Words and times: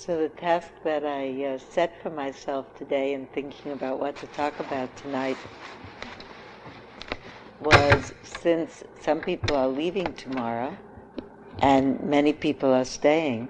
So, 0.00 0.16
the 0.16 0.28
task 0.28 0.68
that 0.84 1.04
I 1.04 1.44
uh, 1.44 1.58
set 1.58 2.00
for 2.00 2.08
myself 2.08 2.72
today 2.78 3.12
in 3.12 3.26
thinking 3.26 3.72
about 3.72 3.98
what 3.98 4.16
to 4.18 4.28
talk 4.28 4.60
about 4.60 4.94
tonight 4.94 5.36
was 7.58 8.14
since 8.22 8.84
some 9.00 9.20
people 9.20 9.56
are 9.56 9.66
leaving 9.66 10.14
tomorrow 10.14 10.78
and 11.58 12.00
many 12.00 12.32
people 12.32 12.72
are 12.72 12.84
staying, 12.84 13.48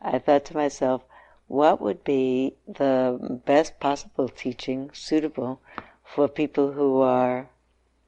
I 0.00 0.18
thought 0.18 0.46
to 0.46 0.56
myself, 0.56 1.02
what 1.46 1.82
would 1.82 2.04
be 2.04 2.54
the 2.66 3.42
best 3.44 3.78
possible 3.78 4.30
teaching 4.30 4.90
suitable 4.94 5.60
for 6.02 6.26
people 6.26 6.72
who 6.72 7.02
are 7.02 7.50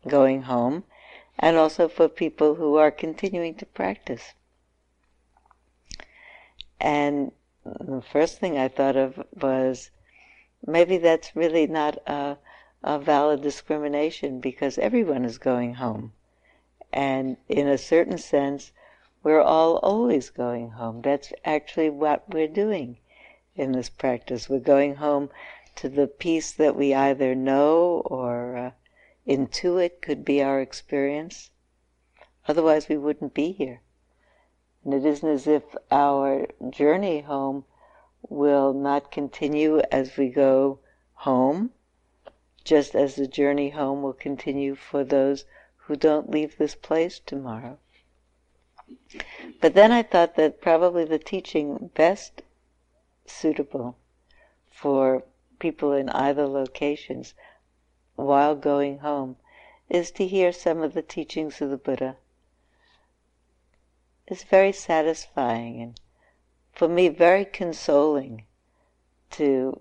going 0.09 0.45
home 0.45 0.85
and 1.39 1.59
also 1.59 1.87
for 1.87 2.09
people 2.09 2.55
who 2.55 2.77
are 2.77 2.91
continuing 2.91 3.55
to 3.57 3.67
practice? 3.67 4.33
And 6.81 7.33
the 7.81 8.03
first 8.03 8.39
thing 8.39 8.57
I 8.57 8.69
thought 8.69 8.97
of 8.97 9.23
was 9.41 9.91
maybe 10.67 10.99
that's 10.99 11.37
really 11.37 11.67
not 11.67 11.99
a, 12.07 12.39
a 12.83 12.99
valid 12.99 13.43
discrimination 13.43 14.41
because 14.41 14.79
everyone 14.79 15.25
is 15.25 15.39
going 15.39 15.75
home. 15.75 16.13
And 16.93 17.37
in 17.49 17.69
a 17.69 17.79
certain 17.79 18.19
sense, 18.19 18.73
we're 19.23 19.43
all 19.43 19.77
always 19.79 20.31
going 20.31 20.71
home. 20.71 21.03
That's 21.03 21.33
actually 21.45 21.91
what 21.91 22.29
we're 22.33 22.49
doing 22.49 22.99
in 23.55 23.73
this 23.73 23.89
practice. 23.89 24.49
We're 24.49 24.61
going 24.61 24.97
home 24.97 25.31
to 25.77 25.89
the 25.89 26.07
peace 26.07 26.53
that 26.53 26.77
we 26.77 26.95
either 26.95 27.35
know 27.35 28.03
or 28.07 28.57
uh, 28.57 28.71
intuit 29.27 30.01
could 30.01 30.25
be 30.25 30.43
our 30.43 30.61
experience. 30.61 31.51
Otherwise, 32.47 32.89
we 32.89 32.97
wouldn't 32.97 33.35
be 33.35 33.53
here. 33.53 33.83
And 34.85 34.95
it 34.95 35.05
isn't 35.05 35.29
as 35.29 35.47
if 35.49 35.65
our 35.91 36.47
journey 36.71 37.23
home 37.23 37.65
will 38.29 38.73
not 38.73 39.11
continue 39.11 39.81
as 39.91 40.17
we 40.17 40.29
go 40.29 40.79
home, 41.15 41.73
just 42.63 42.95
as 42.95 43.17
the 43.17 43.27
journey 43.27 43.71
home 43.71 44.03
will 44.03 44.13
continue 44.13 44.77
for 44.77 45.03
those 45.03 45.45
who 45.77 45.97
don't 45.97 46.31
leave 46.31 46.59
this 46.59 46.75
place 46.75 47.19
tomorrow. 47.19 47.79
But 49.61 49.75
then 49.75 49.91
I 49.91 50.03
thought 50.03 50.37
that 50.37 50.61
probably 50.61 51.05
the 51.05 51.19
teaching 51.19 51.91
best 51.95 52.43
suitable 53.27 53.97
for 54.71 55.25
people 55.59 55.93
in 55.93 56.09
either 56.11 56.47
locations 56.47 57.35
while 58.15 58.55
going 58.55 58.99
home 58.99 59.37
is 59.89 60.11
to 60.13 60.27
hear 60.27 60.53
some 60.53 60.83
of 60.83 60.95
the 60.95 61.03
teachings 61.03 61.61
of 61.61 61.71
the 61.71 61.77
Buddha 61.77 62.17
is 64.31 64.45
very 64.45 64.73
satisfying 64.73 65.81
and 65.81 66.01
for 66.73 66.87
me 66.87 67.09
very 67.09 67.45
consoling 67.45 68.45
to 69.31 69.81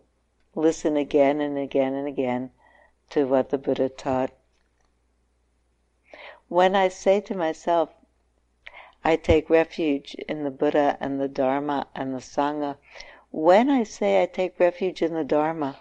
listen 0.55 0.97
again 0.97 1.41
and 1.41 1.57
again 1.57 1.93
and 1.93 2.07
again 2.07 2.49
to 3.09 3.25
what 3.25 3.49
the 3.49 3.57
Buddha 3.57 3.89
taught. 3.89 4.31
When 6.47 6.75
I 6.75 6.87
say 6.87 7.19
to 7.21 7.35
myself, 7.35 7.89
I 9.03 9.15
take 9.15 9.49
refuge 9.49 10.15
in 10.27 10.43
the 10.43 10.51
Buddha 10.51 10.97
and 10.99 11.19
the 11.19 11.27
Dharma 11.27 11.87
and 11.93 12.13
the 12.13 12.19
Sangha, 12.19 12.77
when 13.31 13.69
I 13.69 13.83
say 13.83 14.21
I 14.21 14.25
take 14.25 14.59
refuge 14.59 15.01
in 15.01 15.13
the 15.13 15.23
Dharma, 15.23 15.77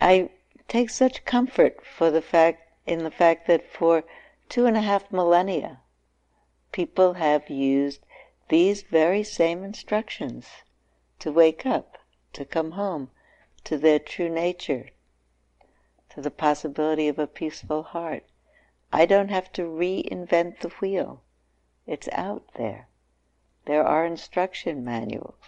I 0.00 0.30
take 0.68 0.90
such 0.90 1.24
comfort 1.24 1.84
for 1.86 2.10
the 2.10 2.22
fact 2.22 2.68
in 2.86 3.04
the 3.04 3.10
fact 3.10 3.46
that 3.46 3.70
for 3.70 4.04
two 4.48 4.66
and 4.66 4.76
a 4.76 4.82
half 4.82 5.10
millennia 5.10 5.80
people 6.74 7.12
have 7.12 7.48
used 7.48 8.00
these 8.48 8.82
very 8.82 9.22
same 9.22 9.62
instructions 9.62 10.44
to 11.20 11.30
wake 11.30 11.64
up, 11.64 11.98
to 12.32 12.44
come 12.44 12.72
home 12.72 13.08
to 13.62 13.78
their 13.78 14.00
true 14.00 14.28
nature, 14.28 14.88
to 16.10 16.20
the 16.20 16.32
possibility 16.32 17.06
of 17.06 17.16
a 17.16 17.28
peaceful 17.28 17.84
heart. 17.84 18.24
I 18.92 19.06
don't 19.06 19.28
have 19.30 19.52
to 19.52 19.62
reinvent 19.62 20.58
the 20.58 20.70
wheel. 20.80 21.22
It's 21.86 22.08
out 22.08 22.42
there. 22.54 22.88
There 23.66 23.86
are 23.86 24.04
instruction 24.04 24.84
manuals. 24.84 25.44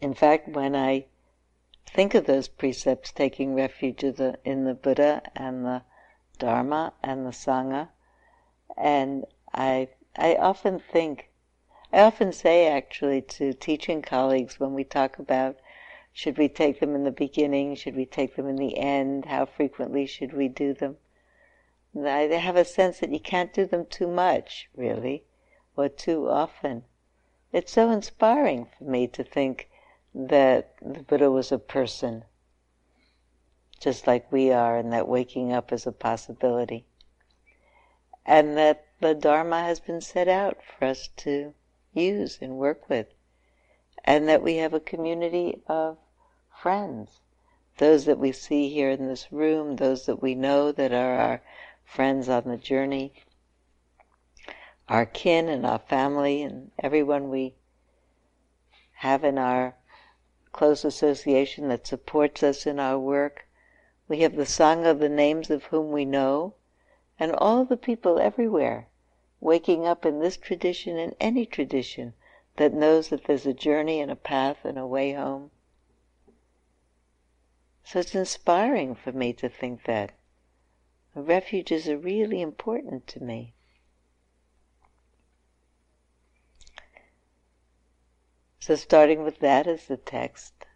In 0.00 0.14
fact, 0.14 0.48
when 0.48 0.76
I 0.76 1.06
think 1.84 2.14
of 2.14 2.26
those 2.26 2.46
precepts, 2.46 3.10
taking 3.10 3.56
refuge 3.56 4.04
in 4.04 4.64
the 4.64 4.78
Buddha 4.80 5.22
and 5.34 5.64
the 5.64 5.82
Dharma 6.38 6.92
and 7.02 7.26
the 7.26 7.30
Sangha. 7.30 7.88
And 8.76 9.26
I, 9.52 9.88
I 10.16 10.34
often 10.34 10.78
think, 10.78 11.30
I 11.92 12.00
often 12.00 12.32
say 12.32 12.66
actually 12.66 13.22
to 13.22 13.52
teaching 13.52 14.02
colleagues 14.02 14.60
when 14.60 14.74
we 14.74 14.84
talk 14.84 15.18
about 15.18 15.56
should 16.12 16.36
we 16.36 16.48
take 16.48 16.80
them 16.80 16.94
in 16.94 17.04
the 17.04 17.12
beginning, 17.12 17.74
should 17.74 17.94
we 17.94 18.04
take 18.04 18.34
them 18.34 18.48
in 18.48 18.56
the 18.56 18.76
end, 18.76 19.26
how 19.26 19.46
frequently 19.46 20.04
should 20.04 20.32
we 20.32 20.48
do 20.48 20.74
them? 20.74 20.96
I 21.96 22.22
have 22.22 22.56
a 22.56 22.64
sense 22.64 22.98
that 23.00 23.12
you 23.12 23.20
can't 23.20 23.52
do 23.52 23.64
them 23.66 23.86
too 23.86 24.08
much, 24.08 24.68
really, 24.74 25.24
or 25.76 25.88
too 25.88 26.28
often. 26.28 26.84
It's 27.52 27.72
so 27.72 27.90
inspiring 27.90 28.66
for 28.76 28.84
me 28.84 29.06
to 29.06 29.22
think 29.22 29.70
that 30.14 30.74
the 30.82 31.02
Buddha 31.02 31.30
was 31.30 31.52
a 31.52 31.58
person 31.58 32.24
just 33.80 34.06
like 34.06 34.30
we 34.32 34.50
are, 34.50 34.76
and 34.76 34.92
that 34.92 35.08
waking 35.08 35.52
up 35.52 35.72
is 35.72 35.86
a 35.86 35.92
possibility. 35.92 36.84
And 38.26 38.56
that 38.56 38.86
the 39.00 39.14
Dharma 39.14 39.62
has 39.62 39.80
been 39.80 40.00
set 40.00 40.28
out 40.28 40.58
for 40.62 40.86
us 40.86 41.08
to 41.18 41.54
use 41.94 42.38
and 42.40 42.56
work 42.56 42.88
with. 42.88 43.06
And 44.04 44.28
that 44.28 44.42
we 44.42 44.56
have 44.56 44.74
a 44.74 44.80
community 44.80 45.62
of 45.66 45.98
friends. 46.60 47.20
Those 47.78 48.06
that 48.06 48.18
we 48.18 48.32
see 48.32 48.68
here 48.68 48.90
in 48.90 49.06
this 49.06 49.30
room, 49.30 49.76
those 49.76 50.06
that 50.06 50.20
we 50.20 50.34
know 50.34 50.72
that 50.72 50.92
are 50.92 51.14
our 51.14 51.42
friends 51.84 52.28
on 52.28 52.44
the 52.44 52.56
journey, 52.56 53.12
our 54.88 55.06
kin 55.06 55.48
and 55.48 55.64
our 55.64 55.78
family, 55.78 56.42
and 56.42 56.70
everyone 56.78 57.30
we 57.30 57.54
have 58.94 59.22
in 59.22 59.38
our 59.38 59.76
close 60.52 60.84
association 60.84 61.68
that 61.68 61.86
supports 61.86 62.42
us 62.42 62.66
in 62.66 62.80
our 62.80 62.98
work, 62.98 63.46
we 64.08 64.20
have 64.20 64.34
the 64.34 64.44
Sangha, 64.44 64.98
the 64.98 65.08
names 65.08 65.50
of 65.50 65.64
whom 65.64 65.92
we 65.92 66.04
know, 66.04 66.54
and 67.18 67.32
all 67.32 67.64
the 67.64 67.76
people 67.76 68.18
everywhere 68.18 68.88
waking 69.40 69.86
up 69.86 70.04
in 70.04 70.18
this 70.18 70.36
tradition 70.36 70.98
and 70.98 71.14
any 71.20 71.46
tradition 71.46 72.14
that 72.56 72.72
knows 72.72 73.08
that 73.08 73.24
there's 73.24 73.46
a 73.46 73.52
journey 73.52 74.00
and 74.00 74.10
a 74.10 74.16
path 74.16 74.64
and 74.64 74.78
a 74.78 74.86
way 74.86 75.12
home. 75.12 75.50
So 77.84 78.00
it's 78.00 78.14
inspiring 78.14 78.94
for 78.94 79.12
me 79.12 79.32
to 79.34 79.48
think 79.48 79.84
that 79.84 80.12
refuges 81.14 81.88
are 81.88 81.96
really 81.96 82.40
important 82.40 83.06
to 83.08 83.22
me. 83.22 83.54
So 88.58 88.74
starting 88.74 89.22
with 89.22 89.38
that 89.38 89.66
as 89.66 89.86
the 89.86 89.96
text, 89.96 90.66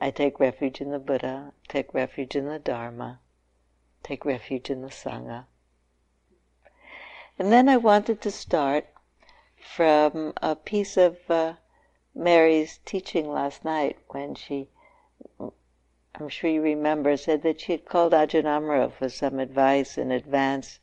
I 0.00 0.12
take 0.12 0.38
refuge 0.38 0.80
in 0.80 0.92
the 0.92 1.00
Buddha, 1.00 1.52
take 1.66 1.92
refuge 1.92 2.36
in 2.36 2.46
the 2.46 2.60
Dharma, 2.60 3.18
take 4.04 4.24
refuge 4.24 4.70
in 4.70 4.82
the 4.82 4.90
Sangha. 4.90 5.46
And 7.36 7.52
then 7.52 7.68
I 7.68 7.76
wanted 7.78 8.20
to 8.22 8.30
start 8.30 8.86
from 9.56 10.34
a 10.40 10.54
piece 10.54 10.96
of 10.96 11.18
uh, 11.28 11.54
Mary's 12.14 12.78
teaching 12.84 13.28
last 13.28 13.64
night 13.64 13.98
when 14.08 14.36
she, 14.36 14.68
I'm 16.14 16.28
sure 16.28 16.48
you 16.48 16.62
remember, 16.62 17.16
said 17.16 17.42
that 17.42 17.60
she 17.60 17.72
had 17.72 17.84
called 17.84 18.12
Ajahn 18.12 18.44
Amaro 18.44 18.92
for 18.92 19.08
some 19.08 19.40
advice 19.40 19.98
in 19.98 20.12
advance 20.12 20.78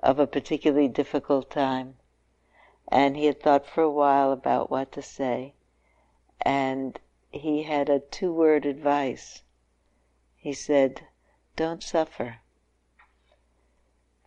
of 0.00 0.18
a 0.20 0.26
particularly 0.26 0.88
difficult 0.88 1.50
time. 1.50 1.96
And 2.86 3.16
he 3.16 3.26
had 3.26 3.40
thought 3.40 3.66
for 3.66 3.82
a 3.82 3.90
while 3.90 4.30
about 4.32 4.70
what 4.70 4.92
to 4.92 5.02
say. 5.02 5.54
And 6.40 6.98
he 7.32 7.62
had 7.62 7.88
a 7.88 8.00
two 8.00 8.32
word 8.32 8.66
advice. 8.66 9.42
He 10.36 10.52
said, 10.52 11.06
Don't 11.54 11.82
suffer. 11.82 12.40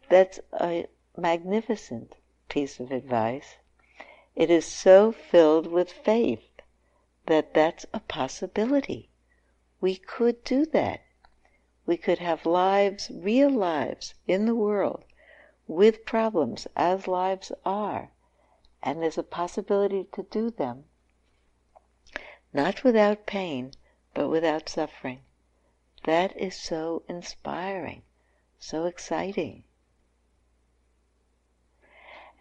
That's 0.10 0.40
a 0.54 0.88
magnificent 1.18 2.16
piece 2.48 2.80
of 2.80 2.92
advice. 2.92 3.58
It 4.36 4.50
is 4.50 4.66
so 4.66 5.12
filled 5.12 5.68
with 5.68 5.92
faith 5.92 6.50
that 7.26 7.54
that's 7.54 7.86
a 7.94 8.00
possibility. 8.00 9.10
We 9.82 9.98
could 9.98 10.44
do 10.46 10.66
that. 10.68 11.02
We 11.86 11.98
could 11.98 12.20
have 12.20 12.46
lives, 12.46 13.12
real 13.14 13.50
lives 13.50 14.14
in 14.28 14.46
the 14.46 14.56
world 14.56 15.04
with 15.68 16.06
problems 16.06 16.68
as 16.76 17.08
lives 17.08 17.52
are. 17.66 18.12
And 18.82 19.02
there's 19.02 19.18
a 19.18 19.24
possibility 19.24 20.06
to 20.14 20.24
do 20.24 20.50
them 20.50 20.86
not 22.54 22.84
without 22.84 23.26
pain, 23.26 23.72
but 24.14 24.30
without 24.30 24.70
suffering. 24.70 25.22
That 26.04 26.38
is 26.38 26.56
so 26.56 27.04
inspiring, 27.08 28.04
so 28.60 28.86
exciting. 28.86 29.64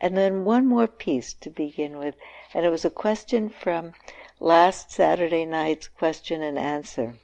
And 0.00 0.16
then 0.16 0.44
one 0.44 0.66
more 0.66 0.88
piece 0.88 1.32
to 1.34 1.48
begin 1.48 1.96
with, 1.96 2.16
and 2.52 2.66
it 2.66 2.70
was 2.70 2.84
a 2.84 2.90
question 2.90 3.48
from 3.48 3.94
last 4.40 4.90
Saturday 4.90 5.46
night's 5.46 5.86
question 5.86 6.42
and 6.42 6.58
answer. 6.58 7.14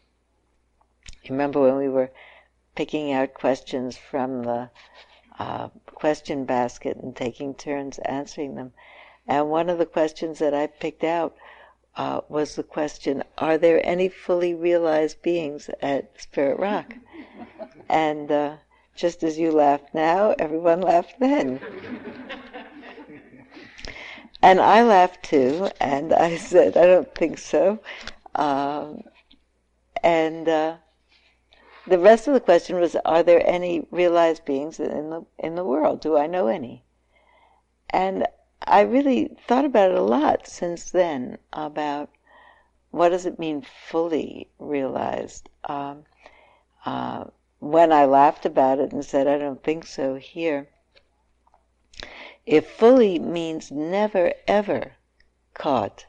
Remember 1.28 1.60
when 1.60 1.76
we 1.76 1.88
were 1.88 2.12
picking 2.76 3.12
out 3.12 3.34
questions 3.34 3.96
from 3.96 4.44
the 4.44 4.70
uh, 5.40 5.68
question 5.86 6.44
basket 6.44 6.96
and 6.96 7.16
taking 7.16 7.52
turns 7.52 7.98
answering 7.98 8.54
them? 8.54 8.72
And 9.26 9.50
one 9.50 9.68
of 9.68 9.78
the 9.78 9.86
questions 9.86 10.38
that 10.38 10.54
I 10.54 10.68
picked 10.68 11.02
out 11.02 11.36
uh, 11.96 12.20
was 12.28 12.54
the 12.54 12.62
question, 12.62 13.24
are 13.38 13.58
there 13.58 13.84
any 13.84 14.08
fully 14.08 14.54
realized 14.54 15.22
beings 15.22 15.68
at 15.82 16.20
Spirit 16.20 16.58
Rock? 16.58 16.94
and 17.88 18.30
uh, 18.30 18.56
just 18.94 19.22
as 19.22 19.38
you 19.38 19.50
laughed 19.50 19.94
now, 19.94 20.34
everyone 20.38 20.80
laughed 20.80 21.18
then. 21.18 21.60
and 24.42 24.60
I 24.60 24.82
laughed 24.82 25.24
too, 25.24 25.68
and 25.80 26.12
I 26.12 26.36
said, 26.50 26.76
I 26.76 26.86
don't 26.86 27.14
think 27.14 27.38
so. 27.38 27.80
Um, 28.34 29.02
and 30.02 30.48
uh, 30.48 30.76
the 31.86 31.98
rest 31.98 32.28
of 32.28 32.34
the 32.34 32.40
question 32.40 32.78
was, 32.78 32.96
are 33.04 33.22
there 33.22 33.42
any 33.48 33.86
realized 33.90 34.44
beings 34.44 34.78
in 34.78 35.10
the 35.10 35.24
in 35.38 35.54
the 35.54 35.64
world? 35.64 36.00
Do 36.00 36.16
I 36.16 36.26
know 36.26 36.46
any? 36.46 36.84
And 37.90 38.26
I 38.70 38.82
really 38.82 39.34
thought 39.46 39.64
about 39.64 39.92
it 39.92 39.96
a 39.96 40.02
lot 40.02 40.46
since 40.46 40.90
then 40.90 41.38
about 41.54 42.10
what 42.90 43.08
does 43.08 43.24
it 43.24 43.38
mean 43.38 43.62
fully 43.62 44.48
realized. 44.58 45.48
Um, 45.64 46.04
uh, 46.84 47.24
when 47.60 47.92
I 47.92 48.04
laughed 48.04 48.44
about 48.44 48.78
it 48.78 48.92
and 48.92 49.02
said 49.02 49.26
I 49.26 49.38
don't 49.38 49.62
think 49.62 49.86
so 49.86 50.16
here, 50.16 50.68
if 52.44 52.68
fully 52.70 53.18
means 53.18 53.72
never 53.72 54.34
ever 54.46 54.96
caught, 55.54 56.04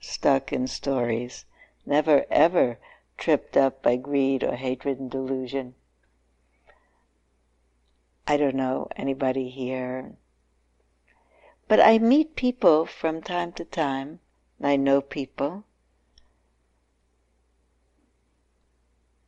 stuck 0.00 0.50
in 0.50 0.66
stories, 0.66 1.44
never 1.84 2.24
ever 2.30 2.78
tripped 3.18 3.54
up 3.54 3.82
by 3.82 3.96
greed 3.96 4.42
or 4.42 4.56
hatred 4.56 4.98
and 4.98 5.10
delusion. 5.10 5.74
I 8.26 8.38
don't 8.38 8.56
know 8.56 8.88
anybody 8.96 9.50
here 9.50 10.16
but 11.68 11.78
I 11.80 11.98
meet 11.98 12.34
people 12.34 12.86
from 12.86 13.20
time 13.20 13.52
to 13.52 13.64
time. 13.64 14.20
I 14.60 14.76
know 14.76 15.02
people. 15.02 15.64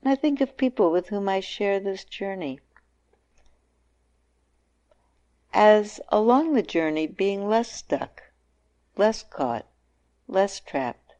And 0.02 0.10
I 0.10 0.16
think 0.16 0.40
of 0.40 0.56
people 0.56 0.90
with 0.90 1.08
whom 1.08 1.28
I 1.28 1.40
share 1.40 1.78
this 1.78 2.04
journey 2.04 2.60
as 5.52 6.00
along 6.08 6.54
the 6.54 6.62
journey 6.62 7.06
being 7.06 7.48
less 7.48 7.70
stuck, 7.70 8.22
less 8.96 9.22
caught, 9.22 9.66
less 10.26 10.60
trapped. 10.60 11.12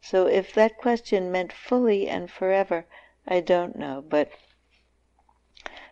So 0.00 0.26
if 0.26 0.54
that 0.54 0.78
question 0.78 1.30
meant 1.30 1.52
fully 1.52 2.08
and 2.08 2.30
forever, 2.30 2.86
I 3.26 3.40
don't 3.40 3.76
know, 3.76 4.02
but 4.08 4.30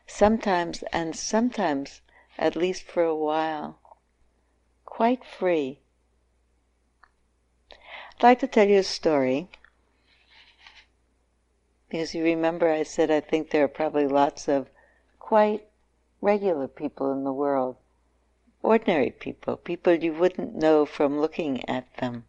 sometimes 0.07 0.83
and 0.85 1.15
sometimes, 1.15 2.01
at 2.39 2.57
least 2.57 2.85
for 2.85 3.03
a 3.03 3.15
while, 3.15 3.81
quite 4.89 5.23
free. 5.23 5.79
I'd 7.71 8.23
like 8.23 8.39
to 8.41 8.47
tell 8.47 8.67
you 8.67 8.79
a 8.79 8.83
story. 8.83 9.49
Because 11.89 12.15
you 12.15 12.25
remember 12.25 12.71
I 12.71 12.83
said 12.83 13.11
I 13.11 13.21
think 13.21 13.51
there 13.51 13.65
are 13.65 13.69
probably 13.69 14.09
lots 14.09 14.49
of 14.49 14.71
quite 15.19 15.69
regular 16.23 16.67
people 16.67 17.13
in 17.13 17.25
the 17.25 17.33
world. 17.33 17.77
Ordinary 18.63 19.11
people, 19.11 19.57
people 19.57 19.95
you 19.95 20.15
wouldn't 20.15 20.57
know 20.57 20.87
from 20.87 21.21
looking 21.21 21.69
at 21.69 21.95
them 21.99 22.25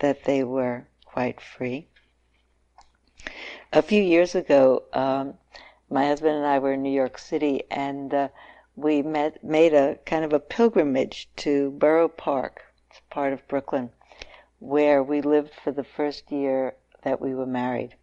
that 0.00 0.24
they 0.24 0.42
were 0.42 0.86
quite 1.04 1.40
free. 1.40 1.86
A 3.72 3.82
few 3.82 4.02
years 4.02 4.34
ago, 4.34 4.84
um, 4.94 5.34
my 5.90 6.06
husband 6.06 6.36
and 6.36 6.46
I 6.46 6.58
were 6.58 6.72
in 6.72 6.82
New 6.82 6.92
York 6.92 7.18
City, 7.18 7.64
and 7.70 8.12
uh, 8.12 8.28
we 8.78 9.02
met, 9.02 9.42
made 9.42 9.74
a 9.74 9.96
kind 10.06 10.24
of 10.24 10.32
a 10.32 10.38
pilgrimage 10.38 11.28
to 11.34 11.72
Borough 11.72 12.08
Park, 12.08 12.62
it's 12.88 13.00
part 13.10 13.32
of 13.32 13.48
Brooklyn, 13.48 13.90
where 14.60 15.02
we 15.02 15.20
lived 15.20 15.52
for 15.52 15.72
the 15.72 15.82
first 15.82 16.30
year 16.30 16.76
that 17.02 17.20
we 17.20 17.34
were 17.34 17.46
married. 17.46 17.96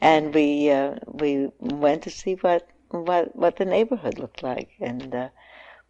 And 0.00 0.34
we 0.34 0.70
uh, 0.70 0.96
we 1.06 1.48
went 1.60 2.02
to 2.02 2.10
see 2.10 2.34
what 2.34 2.66
what 2.88 3.36
what 3.36 3.56
the 3.56 3.64
neighborhood 3.64 4.18
looked 4.18 4.42
like, 4.42 4.70
and 4.80 5.14
uh, 5.14 5.28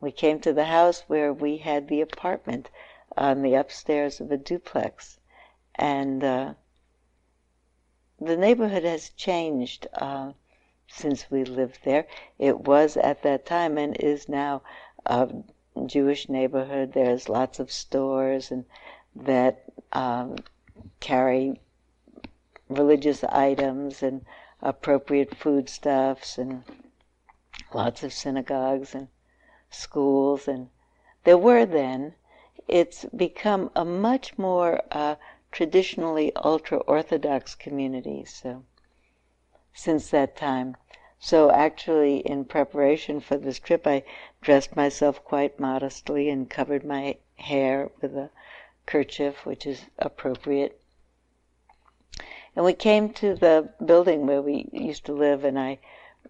we 0.00 0.12
came 0.12 0.38
to 0.40 0.52
the 0.52 0.66
house 0.66 1.04
where 1.06 1.32
we 1.32 1.56
had 1.56 1.88
the 1.88 2.02
apartment 2.02 2.68
on 3.16 3.40
the 3.40 3.54
upstairs 3.54 4.20
of 4.20 4.30
a 4.30 4.36
duplex, 4.36 5.18
and 5.74 6.22
uh, 6.22 6.54
the 8.20 8.36
neighborhood 8.36 8.84
has 8.84 9.08
changed. 9.10 9.86
Uh, 9.94 10.32
since 10.88 11.30
we 11.30 11.44
lived 11.44 11.80
there. 11.84 12.06
It 12.38 12.60
was 12.60 12.96
at 12.96 13.22
that 13.22 13.46
time 13.46 13.78
and 13.78 13.96
is 13.96 14.28
now 14.28 14.62
a 15.06 15.28
Jewish 15.86 16.28
neighborhood. 16.28 16.92
There's 16.92 17.28
lots 17.28 17.60
of 17.60 17.70
stores 17.70 18.50
and 18.50 18.64
that 19.14 19.64
um, 19.92 20.36
carry 21.00 21.60
religious 22.68 23.24
items 23.24 24.02
and 24.02 24.24
appropriate 24.62 25.34
foodstuffs 25.34 26.36
and 26.38 26.64
lots 27.72 28.02
of 28.02 28.12
synagogues 28.12 28.94
and 28.94 29.08
schools 29.70 30.48
and 30.48 30.68
there 31.24 31.38
were 31.38 31.64
then 31.66 32.14
it's 32.66 33.04
become 33.16 33.70
a 33.76 33.84
much 33.84 34.36
more 34.38 34.82
uh, 34.90 35.14
traditionally 35.52 36.32
ultra 36.36 36.78
orthodox 36.78 37.54
community 37.54 38.24
so 38.24 38.64
since 39.78 40.10
that 40.10 40.34
time. 40.34 40.76
So 41.20 41.52
actually, 41.52 42.18
in 42.18 42.46
preparation 42.46 43.20
for 43.20 43.36
this 43.36 43.60
trip, 43.60 43.86
I 43.86 44.02
dressed 44.40 44.74
myself 44.74 45.22
quite 45.22 45.60
modestly 45.60 46.28
and 46.28 46.50
covered 46.50 46.84
my 46.84 47.18
hair 47.36 47.92
with 48.00 48.16
a 48.16 48.30
kerchief, 48.86 49.46
which 49.46 49.66
is 49.66 49.86
appropriate. 49.96 50.80
And 52.56 52.64
we 52.64 52.72
came 52.72 53.12
to 53.14 53.36
the 53.36 53.72
building 53.84 54.26
where 54.26 54.42
we 54.42 54.68
used 54.72 55.04
to 55.06 55.12
live, 55.12 55.44
and 55.44 55.56
I 55.56 55.78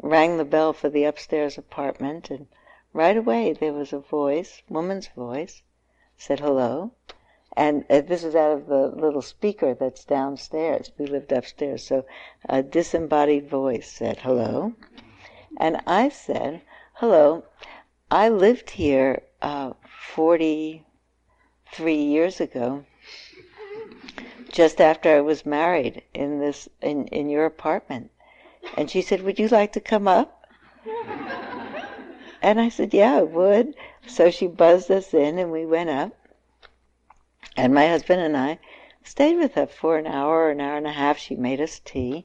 rang 0.02 0.36
the 0.36 0.44
bell 0.44 0.74
for 0.74 0.90
the 0.90 1.04
upstairs 1.04 1.56
apartment, 1.56 2.30
and 2.30 2.48
right 2.92 3.16
away 3.16 3.54
there 3.54 3.72
was 3.72 3.94
a 3.94 3.98
voice, 3.98 4.62
woman's 4.68 5.08
voice, 5.08 5.62
said 6.18 6.40
hello, 6.40 6.92
and 7.56 7.84
uh, 7.90 8.00
this 8.02 8.24
is 8.24 8.34
out 8.34 8.52
of 8.52 8.66
the 8.66 8.88
little 8.88 9.22
speaker 9.22 9.74
that's 9.74 10.04
downstairs. 10.04 10.92
We 10.98 11.06
lived 11.06 11.32
upstairs, 11.32 11.84
so 11.84 12.04
a 12.48 12.62
disembodied 12.62 13.48
voice 13.48 13.90
said, 13.90 14.18
hello. 14.18 14.74
And 15.56 15.80
I 15.86 16.08
said, 16.08 16.62
hello, 16.94 17.44
I 18.10 18.28
lived 18.28 18.70
here 18.70 19.22
uh, 19.42 19.72
43 20.14 21.94
years 21.94 22.40
ago, 22.40 22.84
just 24.50 24.80
after 24.80 25.16
I 25.16 25.20
was 25.20 25.44
married 25.46 26.02
in 26.14 26.38
this 26.38 26.68
in, 26.80 27.06
in 27.08 27.28
your 27.28 27.44
apartment. 27.44 28.10
And 28.76 28.90
she 28.90 29.02
said, 29.02 29.22
would 29.22 29.38
you 29.38 29.48
like 29.48 29.72
to 29.72 29.80
come 29.80 30.06
up? 30.08 30.46
and 32.42 32.60
I 32.60 32.68
said, 32.68 32.94
yeah, 32.94 33.16
I 33.16 33.22
would. 33.22 33.74
So 34.06 34.30
she 34.30 34.46
buzzed 34.46 34.90
us 34.90 35.12
in 35.12 35.38
and 35.38 35.50
we 35.50 35.66
went 35.66 35.90
up. 35.90 36.12
And 37.60 37.74
my 37.74 37.88
husband 37.88 38.20
and 38.20 38.36
I 38.36 38.60
stayed 39.02 39.36
with 39.36 39.54
her 39.54 39.66
for 39.66 39.98
an 39.98 40.06
hour 40.06 40.44
or 40.44 40.50
an 40.50 40.60
hour 40.60 40.76
and 40.76 40.86
a 40.86 40.92
half. 40.92 41.18
She 41.18 41.34
made 41.34 41.60
us 41.60 41.80
tea, 41.80 42.24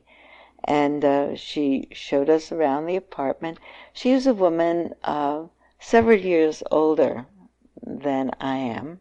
and 0.64 1.04
uh, 1.04 1.36
she 1.36 1.88
showed 1.92 2.30
us 2.30 2.52
around 2.52 2.86
the 2.86 2.96
apartment. 2.96 3.58
She 3.94 4.14
was 4.14 4.28
a 4.28 4.34
woman 4.36 4.94
uh, 5.04 5.46
several 5.80 6.20
years 6.20 6.62
older 6.70 7.26
than 7.82 8.30
I 8.40 8.58
am. 8.58 9.00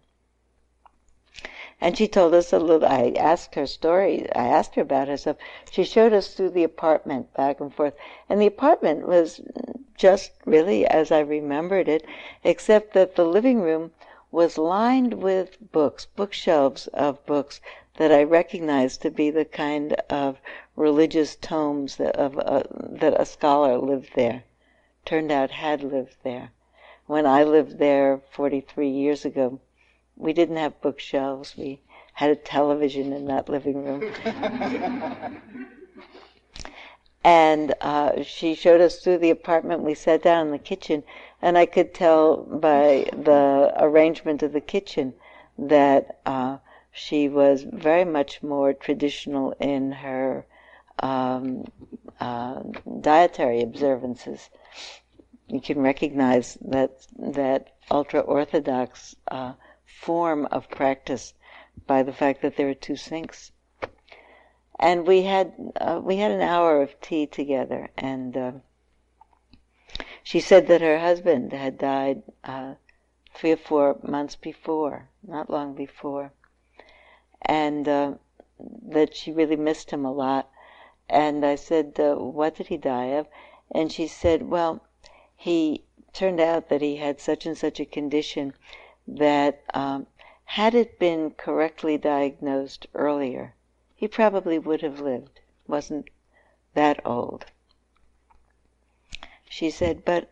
And 1.82 1.98
she 1.98 2.08
told 2.08 2.32
us 2.32 2.50
a 2.50 2.58
little, 2.58 2.88
I 2.88 3.12
asked 3.14 3.54
her 3.54 3.66
story, 3.66 4.26
I 4.34 4.46
asked 4.46 4.76
her 4.76 4.82
about 4.82 5.08
herself. 5.08 5.36
She 5.70 5.84
showed 5.84 6.14
us 6.14 6.32
through 6.32 6.50
the 6.50 6.64
apartment 6.64 7.34
back 7.34 7.60
and 7.60 7.74
forth. 7.74 7.92
And 8.30 8.40
the 8.40 8.46
apartment 8.46 9.06
was 9.06 9.42
just 9.98 10.32
really 10.46 10.86
as 10.86 11.12
I 11.12 11.20
remembered 11.20 11.88
it, 11.88 12.06
except 12.42 12.94
that 12.94 13.16
the 13.16 13.26
living 13.26 13.60
room 13.60 13.90
was 14.32 14.56
lined 14.56 15.22
with 15.22 15.58
books, 15.72 16.06
bookshelves 16.16 16.86
of 16.88 17.24
books 17.26 17.60
that 17.98 18.10
I 18.10 18.22
recognized 18.22 19.02
to 19.02 19.10
be 19.10 19.30
the 19.30 19.44
kind 19.44 19.92
of 20.08 20.40
religious 20.74 21.36
tomes 21.36 21.96
that, 21.96 22.16
of, 22.16 22.38
uh, 22.38 22.62
that 22.74 23.20
a 23.20 23.26
scholar 23.26 23.76
lived 23.76 24.14
there, 24.14 24.44
turned 25.04 25.30
out 25.30 25.50
had 25.50 25.82
lived 25.82 26.16
there. 26.24 26.50
When 27.06 27.26
I 27.26 27.44
lived 27.44 27.78
there 27.78 28.22
43 28.30 28.88
years 28.88 29.26
ago, 29.26 29.60
we 30.16 30.32
didn't 30.32 30.56
have 30.56 30.80
bookshelves. 30.80 31.54
We 31.56 31.80
had 32.14 32.30
a 32.30 32.36
television 32.36 33.12
in 33.12 33.26
that 33.26 33.50
living 33.50 33.84
room. 33.84 34.14
and 37.24 37.74
uh, 37.82 38.22
she 38.22 38.54
showed 38.54 38.80
us 38.80 39.00
through 39.00 39.18
the 39.18 39.30
apartment. 39.30 39.82
We 39.82 39.94
sat 39.94 40.22
down 40.22 40.46
in 40.46 40.52
the 40.52 40.58
kitchen 40.58 41.02
and 41.42 41.58
I 41.58 41.66
could 41.66 41.92
tell 41.92 42.36
by 42.36 43.10
the 43.12 43.74
arrangement 43.76 44.44
of 44.44 44.52
the 44.52 44.60
kitchen 44.60 45.14
that 45.58 46.20
uh, 46.24 46.58
she 46.92 47.28
was 47.28 47.64
very 47.64 48.04
much 48.04 48.42
more 48.42 48.72
traditional 48.72 49.50
in 49.58 49.90
her 49.90 50.46
um, 51.00 51.64
uh, 52.20 52.62
dietary 53.00 53.60
observances. 53.60 54.50
You 55.48 55.60
can 55.60 55.80
recognize 55.80 56.56
that 56.62 57.06
that 57.18 57.74
ultra 57.90 58.20
orthodox 58.20 59.16
uh, 59.28 59.54
form 59.84 60.46
of 60.46 60.70
practice 60.70 61.34
by 61.86 62.04
the 62.04 62.12
fact 62.12 62.42
that 62.42 62.56
there 62.56 62.68
are 62.68 62.74
two 62.74 62.96
sinks. 62.96 63.50
And 64.78 65.06
we 65.06 65.22
had 65.22 65.52
uh, 65.80 66.00
we 66.02 66.16
had 66.16 66.30
an 66.30 66.40
hour 66.40 66.80
of 66.80 67.00
tea 67.00 67.26
together, 67.26 67.90
and 67.96 68.36
uh, 68.36 68.52
she 70.24 70.38
said 70.38 70.68
that 70.68 70.80
her 70.80 71.00
husband 71.00 71.52
had 71.52 71.76
died 71.78 72.22
uh, 72.44 72.74
three 73.34 73.50
or 73.50 73.56
four 73.56 73.98
months 74.02 74.36
before, 74.36 75.08
not 75.26 75.50
long 75.50 75.74
before, 75.74 76.32
and 77.42 77.88
uh, 77.88 78.14
that 78.58 79.16
she 79.16 79.32
really 79.32 79.56
missed 79.56 79.90
him 79.90 80.04
a 80.04 80.12
lot. 80.12 80.48
And 81.08 81.44
I 81.44 81.56
said, 81.56 81.98
uh, 81.98 82.14
"What 82.14 82.54
did 82.54 82.68
he 82.68 82.76
die 82.76 83.06
of?" 83.06 83.26
And 83.70 83.90
she 83.90 84.06
said, 84.06 84.48
"Well, 84.48 84.80
he 85.34 85.84
turned 86.12 86.40
out 86.40 86.68
that 86.68 86.82
he 86.82 86.96
had 86.96 87.20
such 87.20 87.44
and 87.44 87.58
such 87.58 87.80
a 87.80 87.84
condition 87.84 88.54
that 89.08 89.62
um, 89.74 90.06
had 90.44 90.74
it 90.74 90.98
been 90.98 91.32
correctly 91.32 91.98
diagnosed 91.98 92.86
earlier, 92.94 93.54
he 93.94 94.06
probably 94.06 94.58
would 94.58 94.82
have 94.82 95.00
lived. 95.00 95.40
wasn't 95.66 96.08
that 96.74 97.04
old." 97.04 97.46
She 99.62 99.70
said, 99.70 100.04
"But," 100.04 100.28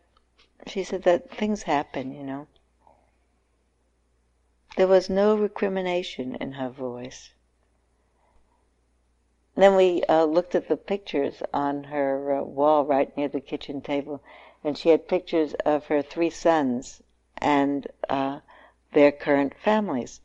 she 0.66 0.82
said, 0.82 1.04
"that 1.04 1.30
things 1.30 1.62
happen, 1.62 2.10
you 2.12 2.24
know." 2.24 2.48
There 4.76 4.88
was 4.88 5.08
no 5.08 5.36
recrimination 5.36 6.34
in 6.34 6.54
her 6.54 6.68
voice. 6.68 7.30
Then 9.54 9.76
we 9.76 10.02
uh, 10.08 10.24
looked 10.24 10.56
at 10.56 10.66
the 10.66 10.76
pictures 10.76 11.44
on 11.54 11.84
her 11.84 12.40
uh, 12.40 12.42
wall 12.42 12.84
right 12.84 13.16
near 13.16 13.28
the 13.28 13.40
kitchen 13.40 13.80
table, 13.80 14.20
and 14.64 14.76
she 14.76 14.88
had 14.88 15.06
pictures 15.06 15.54
of 15.64 15.86
her 15.86 16.02
three 16.02 16.30
sons 16.30 17.00
and 17.38 17.86
uh, 18.08 18.40
their 18.94 19.12
current 19.12 19.54
families 19.54 20.22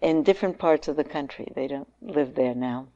in 0.00 0.22
different 0.22 0.58
parts 0.58 0.86
of 0.86 0.94
the 0.94 1.02
country. 1.02 1.48
They 1.56 1.66
don't 1.66 1.92
live 2.00 2.36
there 2.36 2.54
now. 2.54 2.86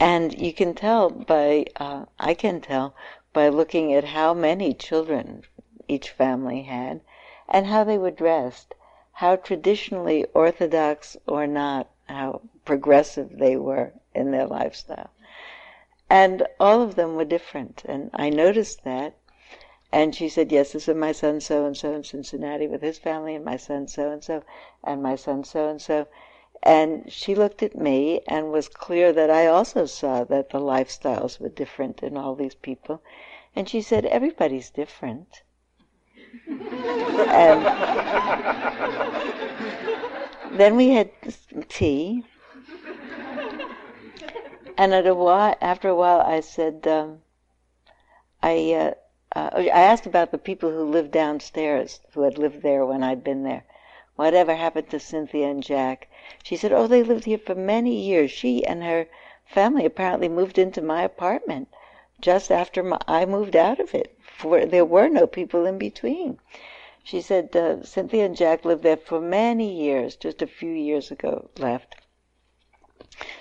And 0.00 0.38
you 0.38 0.52
can 0.52 0.74
tell 0.74 1.10
by, 1.10 1.66
uh, 1.74 2.04
I 2.20 2.34
can 2.34 2.60
tell 2.60 2.94
by 3.38 3.48
looking 3.48 3.94
at 3.94 4.04
how 4.04 4.34
many 4.34 4.74
children 4.74 5.44
each 5.86 6.10
family 6.10 6.62
had 6.62 7.00
and 7.48 7.66
how 7.66 7.84
they 7.84 7.96
were 7.96 8.10
dressed 8.10 8.74
how 9.18 9.34
traditionally 9.34 10.24
orthodox 10.32 11.16
or 11.26 11.44
not, 11.44 11.88
how 12.08 12.40
progressive 12.64 13.36
they 13.38 13.56
were 13.56 13.92
in 14.14 14.30
their 14.30 14.46
lifestyle. 14.46 15.10
And 16.08 16.46
all 16.60 16.82
of 16.82 16.94
them 16.94 17.16
were 17.16 17.24
different, 17.24 17.82
and 17.84 18.10
I 18.14 18.30
noticed 18.30 18.84
that. 18.84 19.16
And 19.90 20.14
she 20.14 20.28
said, 20.28 20.52
Yes, 20.52 20.70
this 20.70 20.86
is 20.86 20.94
my 20.94 21.10
son 21.10 21.40
so 21.40 21.66
and 21.66 21.76
so 21.76 21.94
in 21.94 22.04
Cincinnati 22.04 22.68
with 22.68 22.80
his 22.80 22.98
family, 22.98 23.34
and 23.34 23.44
my 23.44 23.56
son 23.56 23.88
so 23.88 24.12
and 24.12 24.22
so, 24.22 24.44
and 24.84 25.02
my 25.02 25.16
son 25.16 25.42
so 25.42 25.68
and 25.68 25.82
so. 25.82 26.06
And 26.62 27.10
she 27.12 27.34
looked 27.34 27.62
at 27.62 27.76
me 27.76 28.22
and 28.26 28.50
was 28.50 28.68
clear 28.68 29.12
that 29.12 29.30
I 29.30 29.46
also 29.46 29.86
saw 29.86 30.24
that 30.24 30.50
the 30.50 30.60
lifestyles 30.60 31.38
were 31.38 31.48
different 31.48 32.02
in 32.02 32.16
all 32.16 32.34
these 32.34 32.56
people. 32.56 33.02
And 33.54 33.68
she 33.68 33.80
said, 33.80 34.04
Everybody's 34.04 34.70
different 34.70 35.42
and 36.48 37.64
then 40.58 40.76
we 40.76 40.90
had 40.90 41.10
tea. 41.68 42.24
And 44.76 44.94
at 44.94 45.06
a 45.06 45.14
while, 45.14 45.56
after 45.60 45.88
a 45.88 45.94
while, 45.94 46.20
I 46.20 46.40
said, 46.40 46.86
um, 46.86 47.22
I, 48.42 48.72
uh, 48.72 49.38
uh, 49.38 49.50
I 49.54 49.66
asked 49.68 50.06
about 50.06 50.30
the 50.30 50.38
people 50.38 50.70
who 50.70 50.84
lived 50.84 51.10
downstairs, 51.10 52.00
who 52.12 52.22
had 52.22 52.38
lived 52.38 52.62
there 52.62 52.86
when 52.86 53.02
I'd 53.02 53.24
been 53.24 53.42
there. 53.42 53.64
Whatever 54.16 54.54
happened 54.54 54.90
to 54.90 55.00
Cynthia 55.00 55.48
and 55.48 55.62
Jack? 55.62 56.08
She 56.42 56.56
said, 56.56 56.72
oh, 56.72 56.86
they 56.86 57.02
lived 57.02 57.24
here 57.24 57.38
for 57.38 57.54
many 57.54 57.94
years. 57.94 58.30
She 58.30 58.64
and 58.64 58.84
her 58.84 59.06
family 59.46 59.84
apparently 59.84 60.28
moved 60.28 60.58
into 60.58 60.82
my 60.82 61.02
apartment 61.02 61.68
just 62.20 62.50
after 62.50 62.82
my, 62.82 62.98
I 63.06 63.24
moved 63.24 63.56
out 63.56 63.80
of 63.80 63.94
it 63.94 64.18
for 64.20 64.66
there 64.66 64.84
were 64.84 65.08
no 65.08 65.26
people 65.26 65.64
in 65.64 65.78
between. 65.78 66.38
She 67.02 67.20
said 67.20 67.56
uh, 67.56 67.82
Cynthia 67.82 68.26
and 68.26 68.36
Jack 68.36 68.64
lived 68.64 68.82
there 68.82 68.96
for 68.96 69.20
many 69.20 69.72
years, 69.72 70.16
just 70.16 70.42
a 70.42 70.46
few 70.46 70.70
years 70.70 71.10
ago 71.10 71.48
left. 71.56 71.96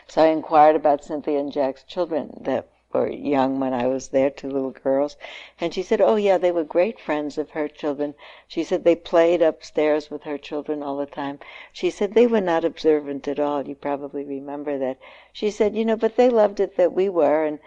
So 0.07 0.23
I 0.23 0.27
inquired 0.27 0.75
about 0.75 1.03
Cynthia 1.03 1.39
and 1.39 1.51
Jack's 1.51 1.83
children 1.83 2.37
that 2.41 2.69
were 2.97 3.09
young 3.09 3.59
when 3.59 3.73
I 3.73 3.85
was 3.85 4.07
there, 4.07 4.29
two 4.29 4.49
little 4.49 4.71
girls. 4.71 5.17
And 5.61 5.73
she 5.73 5.83
said, 5.83 6.01
oh 6.01 6.15
yeah, 6.15 6.37
they 6.37 6.51
were 6.51 6.63
great 6.63 6.99
friends 6.99 7.37
of 7.37 7.51
her 7.51 7.67
children. 7.67 8.15
She 8.47 8.63
said 8.63 8.83
they 8.83 8.95
played 8.95 9.41
upstairs 9.41 10.09
with 10.09 10.23
her 10.23 10.37
children 10.37 10.81
all 10.81 10.97
the 10.97 11.05
time. 11.05 11.39
She 11.71 11.89
said 11.89 12.13
they 12.13 12.25
were 12.25 12.41
not 12.41 12.65
observant 12.65 13.27
at 13.27 13.39
all. 13.39 13.67
You 13.67 13.75
probably 13.75 14.23
remember 14.25 14.77
that. 14.79 14.97
She 15.31 15.51
said, 15.51 15.75
you 15.75 15.85
know, 15.85 15.95
but 15.95 16.15
they 16.15 16.29
loved 16.29 16.59
it 16.59 16.75
that 16.77 16.93
we 16.93 17.07
were, 17.07 17.45
and 17.45 17.59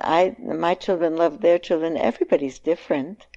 I 0.00 0.36
my 0.38 0.74
children 0.74 1.16
love 1.16 1.40
their 1.40 1.58
children. 1.58 1.96
Everybody's 1.96 2.58
different. 2.58 3.26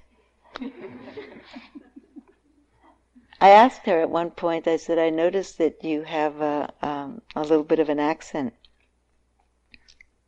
I 3.41 3.49
asked 3.49 3.85
her 3.85 4.01
at 4.01 4.09
one 4.09 4.31
point. 4.31 4.67
I 4.67 4.75
said, 4.75 4.99
"I 4.99 5.09
noticed 5.09 5.57
that 5.59 5.81
you 5.83 6.03
have 6.03 6.41
a, 6.41 6.73
um, 6.81 7.21
a 7.35 7.41
little 7.41 7.63
bit 7.63 7.79
of 7.79 7.87
an 7.87 7.99
accent. 7.99 8.53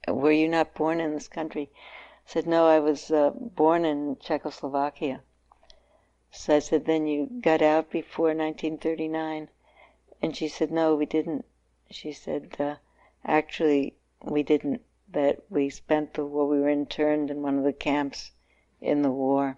Were 0.07 0.31
you 0.31 0.47
not 0.47 0.73
born 0.73 0.99
in 0.99 1.13
this 1.13 1.27
country?" 1.27 1.69
I 1.73 1.77
said, 2.25 2.47
"No, 2.47 2.67
I 2.67 2.79
was 2.79 3.11
uh, 3.11 3.29
born 3.35 3.85
in 3.85 4.17
Czechoslovakia." 4.17 5.21
So 6.31 6.55
I 6.55 6.59
said, 6.59 6.85
"Then 6.85 7.05
you 7.05 7.27
got 7.27 7.61
out 7.61 7.91
before 7.91 8.33
1939?" 8.33 9.49
And 10.21 10.35
she 10.35 10.47
said, 10.47 10.71
"No, 10.71 10.95
we 10.95 11.05
didn't." 11.05 11.45
She 11.91 12.13
said, 12.13 12.55
uh, 12.57 12.77
"Actually, 13.23 13.95
we 14.23 14.41
didn't." 14.41 14.81
that 15.13 15.41
we 15.49 15.69
spent 15.69 16.13
the 16.13 16.25
war, 16.25 16.47
we 16.47 16.59
were 16.59 16.69
interned 16.69 17.29
in 17.29 17.41
one 17.41 17.57
of 17.57 17.63
the 17.63 17.73
camps 17.73 18.31
in 18.79 19.01
the 19.01 19.11
war. 19.11 19.57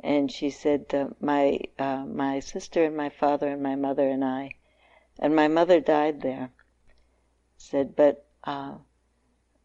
And 0.00 0.32
she 0.32 0.50
said, 0.50 0.86
uh, 0.94 1.08
my, 1.20 1.60
uh, 1.78 2.04
my 2.06 2.40
sister 2.40 2.84
and 2.84 2.96
my 2.96 3.10
father 3.10 3.48
and 3.48 3.62
my 3.62 3.76
mother 3.76 4.08
and 4.08 4.24
I, 4.24 4.52
and 5.18 5.36
my 5.36 5.48
mother 5.48 5.78
died 5.80 6.22
there, 6.22 6.50
said, 7.56 7.94
but 7.94 8.26
uh, 8.44 8.76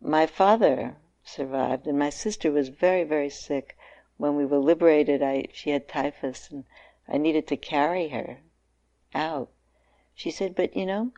my 0.02 0.26
father 0.26 0.98
survived, 1.24 1.88
and 1.88 1.98
my 1.98 2.10
sister 2.10 2.52
was 2.52 2.70
very, 2.70 3.04
very 3.04 3.30
sick. 3.30 3.78
When 4.18 4.36
we 4.36 4.46
were 4.46 4.60
liberated, 4.60 5.24
I, 5.24 5.48
she 5.52 5.72
had 5.72 5.88
typhus, 5.88 6.50
and 6.50 6.66
I 7.08 7.18
needed 7.18 7.48
to 7.48 7.58
carry 7.58 8.10
her 8.10 8.40
out. 9.14 9.50
She 10.14 10.32
said, 10.32 10.56
but 10.56 10.76
you 10.76 10.86
know, 10.86 11.12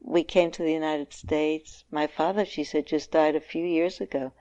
we 0.00 0.22
came 0.22 0.50
to 0.50 0.62
the 0.62 0.72
United 0.72 1.12
States. 1.12 1.84
My 1.90 2.06
father, 2.06 2.44
she 2.44 2.62
said, 2.62 2.86
just 2.86 3.10
died 3.10 3.34
a 3.34 3.40
few 3.40 3.64
years 3.64 4.00
ago. 4.00 4.32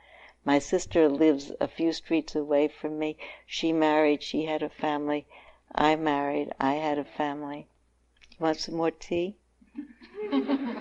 My 0.45 0.59
sister 0.59 1.07
lives 1.07 1.51
a 1.61 1.67
few 1.67 1.93
streets 1.93 2.35
away 2.35 2.67
from 2.67 2.99
me. 2.99 3.17
She 3.45 3.71
married, 3.71 4.21
she 4.21 4.45
had 4.45 4.61
a 4.61 4.69
family. 4.69 5.25
I 5.73 5.95
married, 5.95 6.51
I 6.59 6.73
had 6.73 6.97
a 6.97 7.05
family. 7.05 7.67
You 8.31 8.37
want 8.39 8.59
some 8.59 8.75
more 8.75 8.91
tea? 8.91 9.37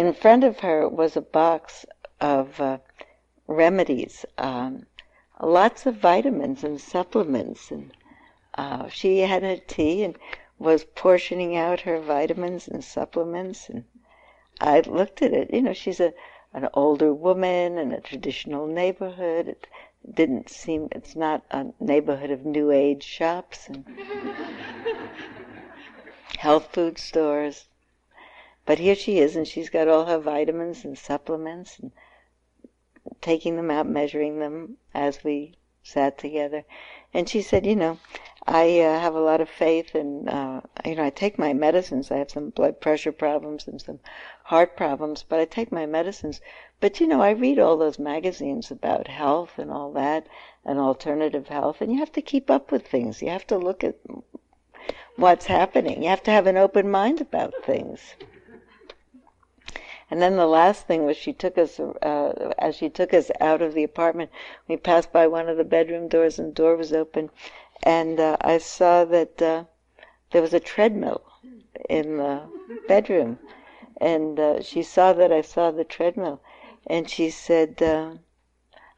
In 0.00 0.14
front 0.14 0.44
of 0.44 0.60
her 0.60 0.88
was 0.88 1.14
a 1.14 1.20
box 1.20 1.84
of 2.22 2.58
uh, 2.58 2.78
remedies, 3.46 4.24
um, 4.38 4.86
lots 5.38 5.84
of 5.84 5.96
vitamins 5.96 6.64
and 6.64 6.80
supplements, 6.80 7.70
and 7.70 7.92
uh, 8.54 8.88
she 8.88 9.18
had 9.18 9.42
her 9.42 9.58
tea, 9.58 10.02
and 10.02 10.18
was 10.58 10.84
portioning 10.84 11.54
out 11.54 11.82
her 11.82 12.00
vitamins 12.00 12.66
and 12.66 12.82
supplements 12.82 13.68
and 13.68 13.84
I 14.58 14.80
looked 14.80 15.20
at 15.20 15.34
it. 15.34 15.52
You 15.52 15.60
know, 15.60 15.74
she's 15.74 16.00
a 16.00 16.14
an 16.54 16.70
older 16.72 17.12
woman 17.12 17.76
in 17.76 17.92
a 17.92 18.00
traditional 18.00 18.66
neighborhood. 18.66 19.48
It 19.48 19.66
didn't 20.10 20.48
seem 20.48 20.88
it's 20.92 21.14
not 21.14 21.44
a 21.50 21.74
neighborhood 21.78 22.30
of 22.30 22.46
new 22.46 22.70
age 22.70 23.02
shops 23.02 23.68
and 23.68 23.84
health 26.38 26.72
food 26.72 26.96
stores. 26.96 27.66
But 28.70 28.78
here 28.78 28.94
she 28.94 29.18
is 29.18 29.34
and 29.34 29.48
she's 29.48 29.68
got 29.68 29.88
all 29.88 30.04
her 30.04 30.20
vitamins 30.20 30.84
and 30.84 30.96
supplements 30.96 31.80
and 31.80 31.90
taking 33.20 33.56
them 33.56 33.68
out, 33.68 33.88
measuring 33.88 34.38
them 34.38 34.76
as 34.94 35.24
we 35.24 35.56
sat 35.82 36.16
together, 36.18 36.62
and 37.12 37.28
she 37.28 37.42
said, 37.42 37.66
you 37.66 37.74
know, 37.74 37.98
I 38.46 38.78
uh, 38.78 39.00
have 39.00 39.16
a 39.16 39.20
lot 39.20 39.40
of 39.40 39.48
faith, 39.48 39.96
and 39.96 40.28
uh, 40.28 40.60
you 40.84 40.94
know, 40.94 41.02
I 41.02 41.10
take 41.10 41.36
my 41.36 41.52
medicines. 41.52 42.12
I 42.12 42.18
have 42.18 42.30
some 42.30 42.50
blood 42.50 42.80
pressure 42.80 43.10
problems 43.10 43.66
and 43.66 43.82
some 43.82 43.98
heart 44.44 44.76
problems, 44.76 45.24
but 45.28 45.40
I 45.40 45.46
take 45.46 45.72
my 45.72 45.84
medicines. 45.84 46.40
But 46.78 47.00
you 47.00 47.08
know, 47.08 47.20
I 47.20 47.30
read 47.30 47.58
all 47.58 47.76
those 47.76 47.98
magazines 47.98 48.70
about 48.70 49.08
health 49.08 49.58
and 49.58 49.72
all 49.72 49.90
that, 49.94 50.28
and 50.64 50.78
alternative 50.78 51.48
health, 51.48 51.80
and 51.80 51.90
you 51.92 51.98
have 51.98 52.12
to 52.12 52.22
keep 52.22 52.48
up 52.48 52.70
with 52.70 52.86
things. 52.86 53.20
You 53.20 53.30
have 53.30 53.48
to 53.48 53.58
look 53.58 53.82
at 53.82 53.96
what's 55.16 55.46
happening. 55.46 56.04
You 56.04 56.10
have 56.10 56.22
to 56.22 56.30
have 56.30 56.46
an 56.46 56.56
open 56.56 56.88
mind 56.88 57.20
about 57.20 57.52
things. 57.64 58.14
And 60.10 60.20
then 60.20 60.36
the 60.36 60.46
last 60.46 60.88
thing 60.88 61.06
was 61.06 61.16
she 61.16 61.32
took 61.32 61.56
us, 61.56 61.78
uh, 61.78 62.52
as 62.58 62.74
she 62.74 62.90
took 62.90 63.14
us 63.14 63.30
out 63.40 63.62
of 63.62 63.74
the 63.74 63.84
apartment, 63.84 64.32
we 64.66 64.76
passed 64.76 65.12
by 65.12 65.28
one 65.28 65.48
of 65.48 65.56
the 65.56 65.62
bedroom 65.62 66.08
doors 66.08 66.36
and 66.36 66.48
the 66.48 66.54
door 66.54 66.74
was 66.74 66.92
open, 66.92 67.30
and 67.84 68.18
uh, 68.18 68.36
I 68.40 68.58
saw 68.58 69.04
that 69.04 69.40
uh, 69.40 69.64
there 70.32 70.42
was 70.42 70.52
a 70.52 70.58
treadmill 70.58 71.22
in 71.88 72.16
the 72.16 72.42
bedroom, 72.88 73.38
and 74.00 74.40
uh, 74.40 74.60
she 74.62 74.82
saw 74.82 75.12
that 75.12 75.32
I 75.32 75.42
saw 75.42 75.70
the 75.70 75.84
treadmill, 75.84 76.42
and 76.88 77.08
she 77.08 77.30
said, 77.30 77.80
uh, 77.80 78.14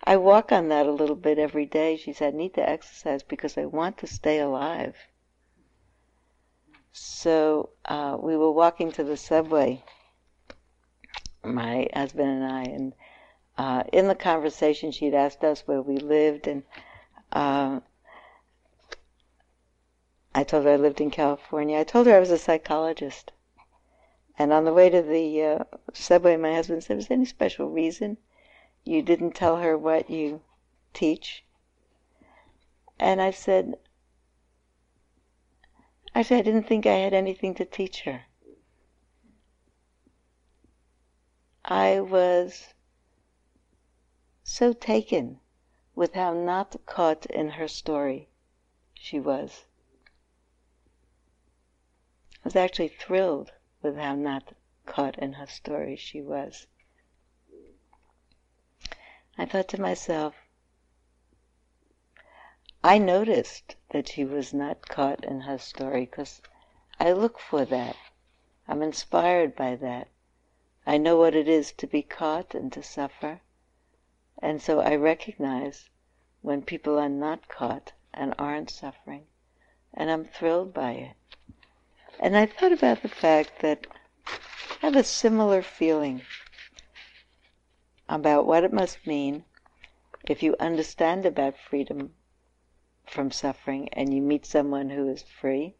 "I 0.05 0.17
walk 0.17 0.51
on 0.51 0.69
that 0.69 0.87
a 0.87 0.93
little 0.93 1.17
bit 1.17 1.39
every 1.39 1.67
day." 1.67 1.97
She 1.97 2.15
said, 2.15 2.33
"I 2.33 2.37
need 2.39 2.55
to 2.55 2.67
exercise 2.67 3.23
because 3.23 3.59
I 3.59 3.67
want 3.67 3.99
to 3.99 4.07
stay 4.07 4.39
alive." 4.39 4.97
So 6.93 7.69
uh, 7.85 8.17
we 8.19 8.35
were 8.35 8.51
walking 8.51 8.91
to 8.93 9.05
the 9.05 9.19
subway 9.19 9.85
my 11.45 11.89
husband 11.95 12.29
and 12.29 12.45
I, 12.45 12.63
and 12.65 12.93
uh, 13.59 13.85
in 13.93 14.09
the 14.09 14.15
conversation, 14.15 14.93
she'd 14.93 15.15
asked 15.15 15.45
us 15.45 15.67
where 15.67 15.83
we 15.83 15.97
lived, 15.99 16.47
and 16.47 16.63
uh, 17.33 17.81
I 20.35 20.45
told 20.45 20.65
her 20.65 20.73
I 20.73 20.77
lived 20.77 21.01
in 21.01 21.11
California. 21.11 21.79
I 21.79 21.85
told 21.85 22.07
her 22.07 22.17
I 22.17 22.21
was 22.21 22.31
a 22.31 22.39
psychologist. 22.39 23.33
And 24.39 24.53
on 24.53 24.65
the 24.65 24.73
way 24.73 24.89
to 24.89 25.03
the 25.03 25.43
uh, 25.43 25.65
subway, 25.93 26.37
my 26.37 26.55
husband 26.55 26.83
said, 26.83 26.97
"Was 26.97 27.09
there 27.09 27.17
any 27.17 27.27
special 27.27 27.69
reason 27.69 28.17
you 28.83 29.03
didn't 29.03 29.33
tell 29.33 29.57
her 29.57 29.77
what 29.77 30.09
you 30.09 30.41
teach?" 30.95 31.45
And 32.99 33.21
I 33.21 33.31
said, 33.31 33.75
"I 36.15 36.23
said 36.23 36.39
I 36.39 36.43
didn't 36.43 36.67
think 36.67 36.87
I 36.87 36.95
had 36.95 37.13
anything 37.13 37.55
to 37.57 37.65
teach 37.65 38.03
her." 38.03 38.23
I 41.65 42.01
was 42.01 42.75
so 44.43 44.73
taken 44.73 45.39
with 45.95 46.15
how 46.15 46.33
not 46.35 46.75
caught 46.87 47.27
in 47.27 47.51
her 47.51 47.69
story 47.69 48.29
she 48.95 49.21
was. 49.21 49.65
I 52.39 52.49
was 52.49 52.57
actually 52.57 52.89
thrilled 52.89 53.53
with 53.81 53.97
how 53.97 54.17
not 54.17 54.55
caught 54.87 55.17
in 55.19 55.35
her 55.35 55.47
story 55.47 55.95
she 55.95 56.21
was. 56.21 56.67
I 59.39 59.47
thought 59.47 59.69
to 59.69 59.81
myself, 59.81 60.35
I 62.83 62.99
noticed 62.99 63.77
that 63.91 64.09
she 64.09 64.25
was 64.25 64.53
not 64.53 64.89
caught 64.89 65.25
in 65.25 65.43
her 65.43 65.59
story 65.59 66.07
because 66.07 66.43
I 66.99 67.13
look 67.13 67.39
for 67.39 67.65
that. 67.67 67.97
I'm 68.67 68.83
inspired 68.83 69.55
by 69.55 69.77
that. 69.77 70.09
I 70.87 70.99
know 70.99 71.17
what 71.17 71.35
it 71.35 71.49
is 71.49 71.73
to 71.73 71.87
be 71.87 72.03
caught 72.03 72.55
and 72.55 72.73
to 72.73 72.83
suffer. 72.83 73.41
And 74.41 74.61
so 74.61 74.81
I 74.81 74.97
recognize 74.97 75.89
when 76.41 76.63
people 76.63 76.99
are 76.99 77.09
not 77.09 77.49
caught 77.49 77.93
and 78.13 78.35
aren't 78.39 78.71
suffering. 78.71 79.27
And 79.95 80.11
I'm 80.11 80.25
thrilled 80.25 80.75
by 80.75 80.93
it. 80.93 81.17
And 82.19 82.37
I 82.37 82.47
thought 82.47 82.73
about 82.73 83.03
the 83.03 83.09
fact 83.09 83.61
that 83.61 83.87
I 84.27 84.87
have 84.87 84.97
a 84.97 85.05
similar 85.05 85.63
feeling 85.63 86.23
about 88.09 88.47
what 88.47 88.65
it 88.65 88.73
must 88.73 89.07
mean 89.07 89.45
if 90.29 90.43
you 90.43 90.57
understand 90.59 91.25
about 91.25 91.57
freedom 91.57 92.15
from 93.07 93.31
suffering 93.31 93.89
and 93.93 94.13
you 94.13 94.21
meet 94.21 94.47
someone 94.47 94.91
who 94.91 95.09
is 95.09 95.23
free. 95.23 95.75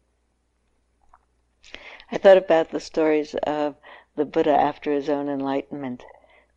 I 2.11 2.17
thought 2.17 2.37
about 2.37 2.69
the 2.69 2.79
stories 2.79 3.35
of 3.35 3.75
the 4.15 4.25
Buddha 4.25 4.51
after 4.51 4.91
his 4.93 5.09
own 5.09 5.27
enlightenment, 5.27 6.03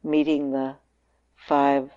meeting 0.03 0.51
the 0.51 0.77
five 1.35 1.90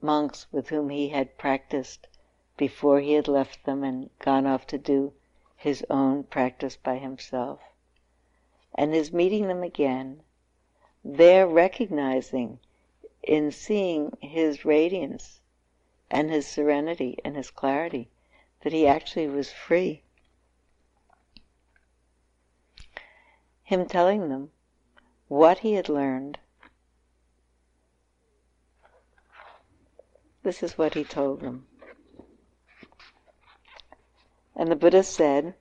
monks 0.00 0.48
with 0.50 0.68
whom 0.70 0.90
he 0.90 1.10
had 1.10 1.38
practiced 1.38 2.08
before 2.56 2.98
he 2.98 3.12
had 3.12 3.28
left 3.28 3.64
them 3.64 3.84
and 3.84 4.10
gone 4.18 4.46
off 4.46 4.66
to 4.66 4.78
do 4.78 5.12
his 5.56 5.84
own 5.88 6.24
practice 6.24 6.76
by 6.76 6.98
himself. 6.98 7.60
And 8.74 8.92
his 8.92 9.12
meeting 9.12 9.46
them 9.46 9.62
again, 9.62 10.22
there 11.04 11.46
recognizing 11.46 12.58
in 13.22 13.52
seeing 13.52 14.16
his 14.20 14.64
radiance 14.64 15.40
and 16.10 16.30
his 16.30 16.48
serenity 16.48 17.16
and 17.24 17.36
his 17.36 17.52
clarity 17.52 18.08
that 18.62 18.72
he 18.72 18.88
actually 18.88 19.28
was 19.28 19.52
free. 19.52 20.02
Him 23.68 23.84
telling 23.84 24.30
them 24.30 24.50
what 25.28 25.58
he 25.58 25.74
had 25.74 25.90
learned. 25.90 26.38
This 30.42 30.62
is 30.62 30.78
what 30.78 30.94
he 30.94 31.04
told 31.04 31.40
them. 31.40 31.66
And 34.56 34.70
the 34.70 34.76
Buddha 34.76 35.02
said, 35.02 35.54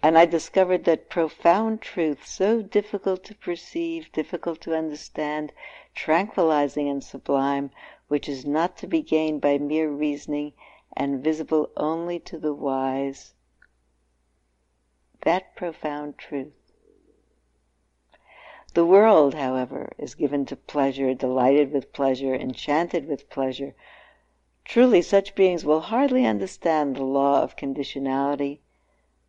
and 0.00 0.16
I 0.16 0.26
discovered 0.26 0.84
that 0.84 1.10
profound 1.10 1.80
truth, 1.80 2.24
so 2.24 2.62
difficult 2.62 3.24
to 3.24 3.34
perceive, 3.34 4.12
difficult 4.12 4.60
to 4.60 4.76
understand, 4.76 5.52
tranquilizing 5.92 6.88
and 6.88 7.02
sublime, 7.02 7.72
which 8.06 8.28
is 8.28 8.46
not 8.46 8.76
to 8.76 8.86
be 8.86 9.02
gained 9.02 9.40
by 9.40 9.58
mere 9.58 9.90
reasoning 9.90 10.52
and 10.96 11.24
visible 11.24 11.70
only 11.76 12.20
to 12.20 12.38
the 12.38 12.54
wise, 12.54 13.33
that 15.24 15.56
profound 15.56 16.16
truth. 16.16 16.52
The 18.74 18.84
world, 18.84 19.34
however, 19.34 19.92
is 19.98 20.14
given 20.14 20.46
to 20.46 20.56
pleasure, 20.56 21.14
delighted 21.14 21.72
with 21.72 21.92
pleasure, 21.92 22.34
enchanted 22.34 23.06
with 23.06 23.30
pleasure. 23.30 23.74
Truly, 24.64 25.00
such 25.00 25.34
beings 25.34 25.64
will 25.64 25.80
hardly 25.80 26.26
understand 26.26 26.96
the 26.96 27.04
law 27.04 27.42
of 27.42 27.56
conditionality, 27.56 28.60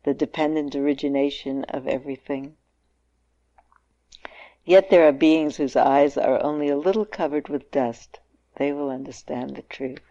the 0.02 0.14
dependent 0.14 0.74
origination 0.74 1.64
of 1.64 1.86
everything. 1.86 2.56
Yet 4.64 4.90
there 4.90 5.06
are 5.06 5.12
beings 5.12 5.58
whose 5.58 5.76
eyes 5.76 6.16
are 6.16 6.42
only 6.42 6.68
a 6.68 6.76
little 6.76 7.04
covered 7.04 7.48
with 7.48 7.70
dust. 7.70 8.18
They 8.56 8.72
will 8.72 8.90
understand 8.90 9.54
the 9.54 9.62
truth. 9.62 10.02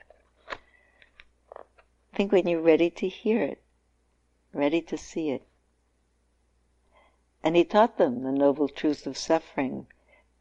Think 2.13 2.31
when 2.31 2.47
you're 2.47 2.61
ready 2.61 2.89
to 2.91 3.07
hear 3.09 3.41
it, 3.41 3.61
ready 4.53 4.81
to 4.83 4.97
see 4.97 5.31
it. 5.31 5.45
And 7.45 7.55
he 7.55 7.63
taught 7.63 7.99
them 7.99 8.23
the 8.23 8.31
noble 8.31 8.67
truth 8.67 9.05
of 9.05 9.19
suffering. 9.19 9.85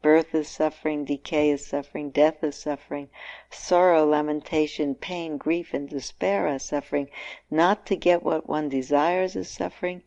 Birth 0.01 0.33
is 0.33 0.47
suffering, 0.49 1.05
decay 1.05 1.51
is 1.51 1.63
suffering, 1.63 2.09
death 2.09 2.43
is 2.43 2.55
suffering, 2.55 3.11
sorrow, 3.51 4.03
lamentation, 4.03 4.95
pain, 4.95 5.37
grief, 5.37 5.71
and 5.71 5.87
despair 5.87 6.47
are 6.47 6.57
suffering. 6.57 7.11
Not 7.51 7.85
to 7.85 7.95
get 7.95 8.23
what 8.23 8.49
one 8.49 8.69
desires 8.69 9.35
is 9.35 9.51
suffering. 9.51 10.01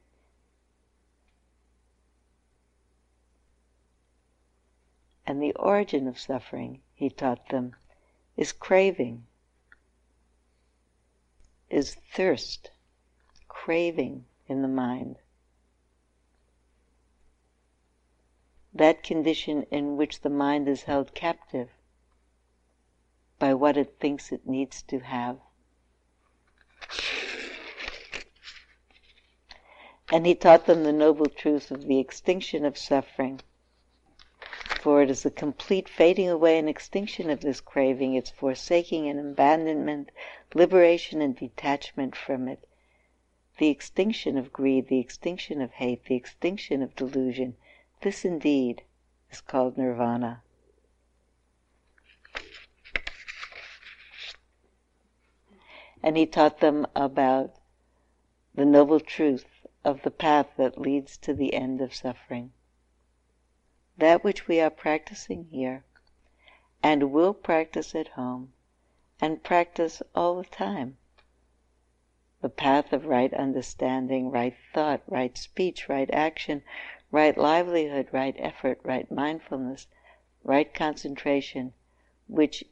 And 5.25 5.41
the 5.41 5.55
origin 5.55 6.09
of 6.09 6.19
suffering, 6.19 6.83
he 6.95 7.11
taught 7.11 7.51
them, 7.51 7.77
is 8.37 8.51
craving, 8.51 9.25
is 11.71 11.95
thirst, 11.95 12.73
craving 13.47 14.25
in 14.49 14.63
the 14.63 14.69
mind. 14.69 15.21
That 18.79 19.03
condition 19.03 19.65
in 19.71 19.97
which 19.97 20.21
the 20.21 20.31
mind 20.31 20.69
is 20.69 20.85
held 20.85 21.15
captive 21.15 21.69
by 23.39 23.53
what 23.53 23.77
it 23.77 23.99
thinks 24.01 24.33
it 24.33 24.47
needs 24.47 24.83
to 24.83 25.01
have. 25.01 25.39
And 30.11 30.25
he 30.25 30.35
taught 30.35 30.67
them 30.67 30.85
the 30.85 30.93
noble 30.93 31.27
truth 31.27 31.71
of 31.71 31.87
the 31.87 31.99
extinction 31.99 32.65
of 32.65 32.79
suffering. 32.79 33.41
For 34.81 35.03
it 35.03 35.11
is 35.11 35.23
the 35.25 35.31
complete 35.31 35.89
fading 35.89 36.29
away 36.29 36.59
and 36.59 36.69
extinction 36.69 37.29
of 37.31 37.41
this 37.41 37.61
craving, 37.61 38.15
its 38.15 38.31
forsaking 38.31 39.09
and 39.09 39.19
abandonment, 39.19 40.11
liberation 40.55 41.21
and 41.21 41.37
detachment 41.37 42.17
from 42.17 42.49
it, 42.49 42.67
the 43.59 43.69
extinction 43.69 44.39
of 44.39 44.53
greed, 44.53 44.87
the 44.89 45.01
extinction 45.01 45.61
of 45.61 45.73
hate, 45.73 46.05
the 46.05 46.15
extinction 46.15 46.81
of 46.81 46.95
delusion, 46.97 47.57
this 48.01 48.25
indeed 48.25 48.83
is 49.31 49.41
called 49.41 49.77
nirvana. 49.77 50.43
and 56.03 56.17
he 56.17 56.27
taught 56.27 56.61
them 56.61 56.87
about 56.95 57.55
the 58.55 58.65
noble 58.65 59.01
truth 59.01 59.45
of 59.85 60.03
the 60.03 60.11
path 60.11 60.47
that 60.57 60.81
leads 60.81 61.17
to 61.17 61.35
the 61.35 61.55
end 61.55 61.81
of 61.81 61.95
suffering. 61.95 62.53
That 63.97 64.23
which 64.23 64.47
we 64.47 64.61
are 64.61 64.71
practicing 64.71 65.49
here 65.51 65.85
and 66.83 67.13
will 67.13 67.35
practice 67.35 67.95
at 67.95 68.09
home 68.09 68.53
and 69.21 69.43
practice 69.43 70.03
all 70.15 70.37
the 70.37 70.49
time. 70.49 70.99
The 72.41 72.49
path 72.49 72.93
of 72.93 73.07
right 73.07 73.35
understanding, 73.35 74.31
right 74.31 74.55
thought, 74.73 75.03
right 75.09 75.37
speech, 75.37 75.89
right 75.89 76.09
action, 76.13 76.63
right 77.11 77.39
livelihood, 77.39 78.09
right 78.13 78.37
effort, 78.39 78.81
right 78.83 79.11
mindfulness, 79.11 79.87
right 80.45 80.73
concentration, 80.75 81.73
which 82.27 82.65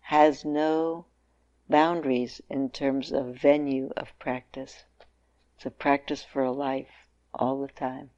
has 0.00 0.44
no 0.44 1.06
boundaries 1.68 2.40
in 2.48 2.70
terms 2.70 3.12
of 3.12 3.34
venue 3.34 3.90
of 3.96 4.16
practice. 4.18 4.84
It's 5.56 5.66
a 5.66 5.70
practice 5.70 6.22
for 6.22 6.42
a 6.44 6.52
life 6.52 7.08
all 7.34 7.60
the 7.60 7.68
time. 7.68 8.10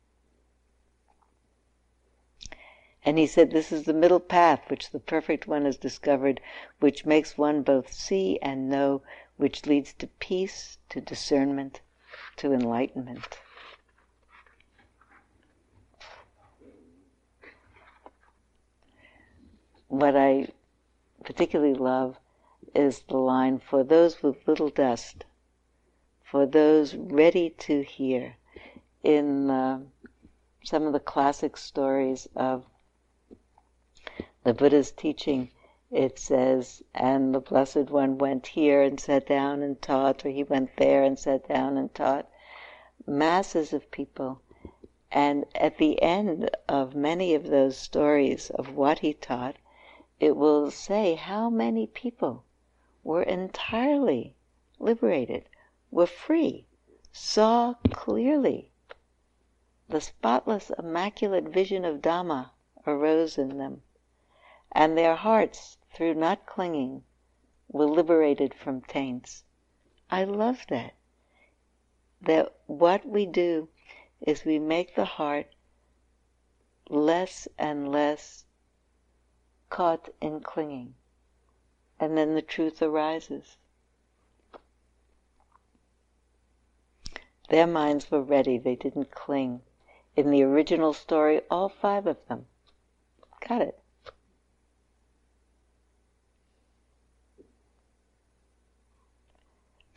And 3.04 3.16
he 3.16 3.26
said, 3.26 3.52
This 3.52 3.72
is 3.72 3.84
the 3.84 3.94
middle 3.94 4.20
path 4.20 4.68
which 4.68 4.90
the 4.90 5.00
Perfect 5.00 5.46
One 5.46 5.64
has 5.64 5.76
discovered, 5.76 6.40
which 6.80 7.06
makes 7.06 7.38
one 7.38 7.62
both 7.62 7.92
see 7.92 8.38
and 8.42 8.68
know, 8.68 9.02
which 9.36 9.66
leads 9.66 9.94
to 9.94 10.08
peace, 10.08 10.78
to 10.90 11.00
discernment, 11.00 11.80
to 12.36 12.52
enlightenment. 12.52 13.38
What 19.90 20.14
I 20.14 20.48
particularly 21.24 21.74
love 21.74 22.18
is 22.74 23.00
the 23.08 23.16
line, 23.16 23.58
For 23.58 23.82
those 23.82 24.22
with 24.22 24.46
little 24.46 24.68
dust, 24.68 25.24
for 26.22 26.44
those 26.44 26.94
ready 26.94 27.50
to 27.50 27.82
hear. 27.82 28.36
In 29.02 29.48
uh, 29.48 29.80
some 30.62 30.86
of 30.86 30.92
the 30.92 31.00
classic 31.00 31.56
stories 31.56 32.28
of 32.36 32.66
the 34.44 34.52
Buddha's 34.52 34.92
teaching, 34.92 35.50
it 35.90 36.18
says, 36.18 36.82
and 36.94 37.34
the 37.34 37.40
Blessed 37.40 37.90
One 37.90 38.18
went 38.18 38.48
here 38.48 38.82
and 38.82 39.00
sat 39.00 39.26
down 39.26 39.62
and 39.62 39.80
taught, 39.80 40.24
or 40.24 40.28
he 40.28 40.44
went 40.44 40.76
there 40.76 41.02
and 41.02 41.18
sat 41.18 41.48
down 41.48 41.78
and 41.78 41.92
taught. 41.94 42.28
Masses 43.06 43.72
of 43.72 43.90
people. 43.90 44.42
And 45.10 45.46
at 45.54 45.78
the 45.78 46.00
end 46.02 46.50
of 46.68 46.94
many 46.94 47.34
of 47.34 47.44
those 47.44 47.78
stories 47.78 48.50
of 48.50 48.76
what 48.76 48.98
he 48.98 49.14
taught, 49.14 49.56
it 50.20 50.36
will 50.36 50.70
say 50.70 51.14
how 51.14 51.48
many 51.48 51.86
people 51.86 52.44
were 53.04 53.22
entirely 53.22 54.34
liberated, 54.78 55.48
were 55.90 56.06
free, 56.06 56.66
saw 57.12 57.74
clearly. 57.90 58.70
The 59.88 60.00
spotless, 60.00 60.70
immaculate 60.78 61.48
vision 61.48 61.84
of 61.84 62.02
Dhamma 62.02 62.50
arose 62.86 63.38
in 63.38 63.58
them 63.58 63.82
and 64.72 64.98
their 64.98 65.16
hearts, 65.16 65.78
through 65.94 66.14
not 66.14 66.44
clinging, 66.44 67.02
were 67.68 67.86
liberated 67.86 68.52
from 68.54 68.82
taints. 68.82 69.44
I 70.10 70.24
love 70.24 70.66
that. 70.68 70.94
That 72.20 72.54
what 72.66 73.06
we 73.06 73.24
do 73.24 73.68
is 74.20 74.44
we 74.44 74.58
make 74.58 74.94
the 74.94 75.04
heart 75.04 75.54
less 76.90 77.48
and 77.58 77.90
less 77.90 78.44
caught 79.70 80.08
in 80.20 80.40
clinging. 80.40 80.94
And 81.98 82.16
then 82.16 82.34
the 82.34 82.42
truth 82.42 82.80
arises. 82.80 83.56
Their 87.48 87.66
minds 87.66 88.10
were 88.10 88.22
ready, 88.22 88.58
they 88.58 88.76
didn't 88.76 89.10
cling. 89.10 89.62
In 90.14 90.30
the 90.30 90.42
original 90.42 90.92
story, 90.92 91.40
all 91.50 91.68
five 91.68 92.06
of 92.06 92.18
them 92.28 92.46
got 93.48 93.62
it. 93.62 93.80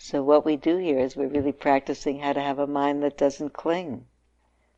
So 0.04 0.24
what 0.24 0.44
we 0.44 0.58
do 0.58 0.78
here 0.78 0.98
is 0.98 1.16
we're 1.16 1.28
really 1.28 1.52
practicing 1.52 2.20
how 2.20 2.34
to 2.34 2.42
have 2.42 2.58
a 2.58 2.66
mind 2.66 3.04
that 3.04 3.20
doesn't 3.20 3.54
cling. 3.54 4.08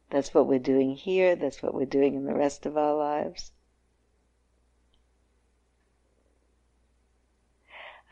That's 0.10 0.34
what 0.34 0.48
we're 0.48 0.60
doing 0.60 0.98
here, 0.98 1.38
that's 1.38 1.64
what 1.64 1.74
we're 1.74 1.86
doing 1.86 2.16
in 2.16 2.26
the 2.26 2.36
rest 2.36 2.66
of 2.66 2.76
our 2.76 2.94
lives. 2.94 3.53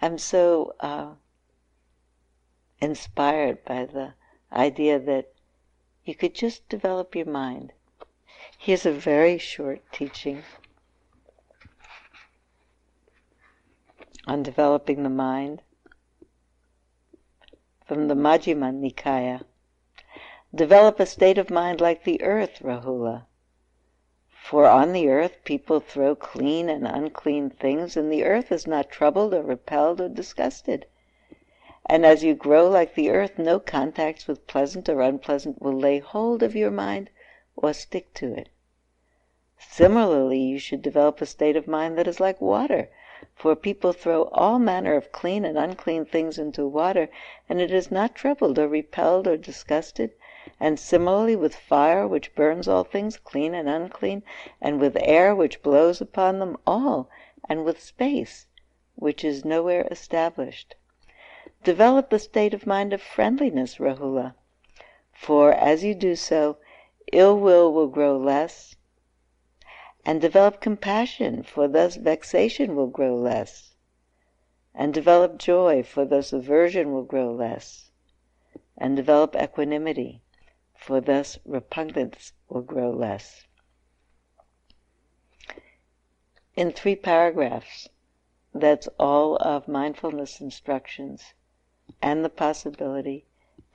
I'm 0.01 0.17
so 0.17 0.73
uh, 0.79 1.11
inspired 2.81 3.63
by 3.63 3.85
the 3.85 4.13
idea 4.51 4.99
that 4.99 5.31
you 6.03 6.15
could 6.15 6.33
just 6.33 6.67
develop 6.67 7.15
your 7.15 7.27
mind. 7.27 7.71
Here's 8.57 8.85
a 8.85 8.91
very 8.91 9.37
short 9.37 9.83
teaching 9.91 10.43
on 14.25 14.41
developing 14.41 15.03
the 15.03 15.09
mind 15.09 15.61
from 17.85 18.07
the 18.07 18.15
Majjhima 18.15 18.73
Nikaya. 18.73 19.43
Develop 20.53 20.99
a 20.99 21.05
state 21.05 21.37
of 21.37 21.51
mind 21.51 21.79
like 21.79 22.03
the 22.03 22.21
earth, 22.23 22.59
Rahula. 22.63 23.25
For 24.43 24.65
on 24.65 24.91
the 24.91 25.07
earth 25.07 25.37
people 25.43 25.79
throw 25.79 26.15
clean 26.15 26.67
and 26.67 26.87
unclean 26.87 27.51
things, 27.51 27.95
and 27.95 28.11
the 28.11 28.23
earth 28.25 28.51
is 28.51 28.65
not 28.65 28.89
troubled 28.89 29.35
or 29.35 29.43
repelled 29.43 30.01
or 30.01 30.09
disgusted. 30.09 30.87
And 31.85 32.03
as 32.07 32.23
you 32.23 32.33
grow 32.33 32.67
like 32.67 32.95
the 32.95 33.11
earth, 33.11 33.37
no 33.37 33.59
contacts 33.59 34.27
with 34.27 34.47
pleasant 34.47 34.89
or 34.89 34.99
unpleasant 35.01 35.61
will 35.61 35.77
lay 35.77 35.99
hold 35.99 36.41
of 36.41 36.55
your 36.55 36.71
mind 36.71 37.11
or 37.55 37.71
stick 37.71 38.15
to 38.15 38.33
it. 38.33 38.49
Similarly, 39.59 40.39
you 40.39 40.57
should 40.57 40.81
develop 40.81 41.21
a 41.21 41.27
state 41.27 41.55
of 41.55 41.67
mind 41.67 41.95
that 41.99 42.07
is 42.07 42.19
like 42.19 42.41
water, 42.41 42.89
for 43.35 43.55
people 43.55 43.93
throw 43.93 44.23
all 44.31 44.57
manner 44.57 44.95
of 44.95 45.11
clean 45.11 45.45
and 45.45 45.55
unclean 45.55 46.03
things 46.03 46.39
into 46.39 46.65
water, 46.67 47.09
and 47.47 47.61
it 47.61 47.69
is 47.69 47.91
not 47.91 48.15
troubled 48.15 48.57
or 48.57 48.67
repelled 48.67 49.27
or 49.27 49.37
disgusted. 49.37 50.13
And 50.63 50.79
similarly 50.79 51.35
with 51.35 51.55
fire, 51.55 52.07
which 52.07 52.35
burns 52.35 52.67
all 52.67 52.83
things, 52.83 53.17
clean 53.17 53.55
and 53.55 53.67
unclean, 53.67 54.21
and 54.61 54.79
with 54.79 54.95
air, 55.01 55.33
which 55.35 55.63
blows 55.63 56.01
upon 56.01 56.37
them 56.37 56.55
all, 56.67 57.09
and 57.49 57.65
with 57.65 57.81
space, 57.81 58.45
which 58.93 59.23
is 59.23 59.43
nowhere 59.43 59.87
established. 59.89 60.75
Develop 61.63 62.11
the 62.11 62.19
state 62.19 62.53
of 62.53 62.67
mind 62.67 62.93
of 62.93 63.01
friendliness, 63.01 63.77
Rahula, 63.79 64.35
for 65.11 65.51
as 65.51 65.83
you 65.83 65.95
do 65.95 66.15
so, 66.15 66.57
ill 67.11 67.39
will 67.39 67.73
will 67.73 67.87
grow 67.87 68.15
less, 68.15 68.75
and 70.05 70.21
develop 70.21 70.61
compassion, 70.61 71.41
for 71.41 71.67
thus 71.67 71.95
vexation 71.95 72.75
will 72.75 72.85
grow 72.85 73.15
less. 73.15 73.73
And 74.75 74.93
develop 74.93 75.39
joy, 75.39 75.81
for 75.81 76.05
thus 76.05 76.31
aversion 76.31 76.93
will 76.93 77.03
grow 77.03 77.31
less. 77.33 77.89
And 78.77 78.95
develop 78.95 79.35
equanimity, 79.35 80.20
for 80.81 80.99
thus 80.99 81.37
repugnance 81.45 82.33
will 82.49 82.63
grow 82.63 82.89
less. 82.89 83.45
In 86.55 86.71
three 86.71 86.95
paragraphs, 86.95 87.87
that's 88.53 88.87
all 88.99 89.37
of 89.37 89.67
mindfulness 89.67 90.41
instructions 90.41 91.33
and 92.01 92.25
the 92.25 92.29
possibility, 92.29 93.25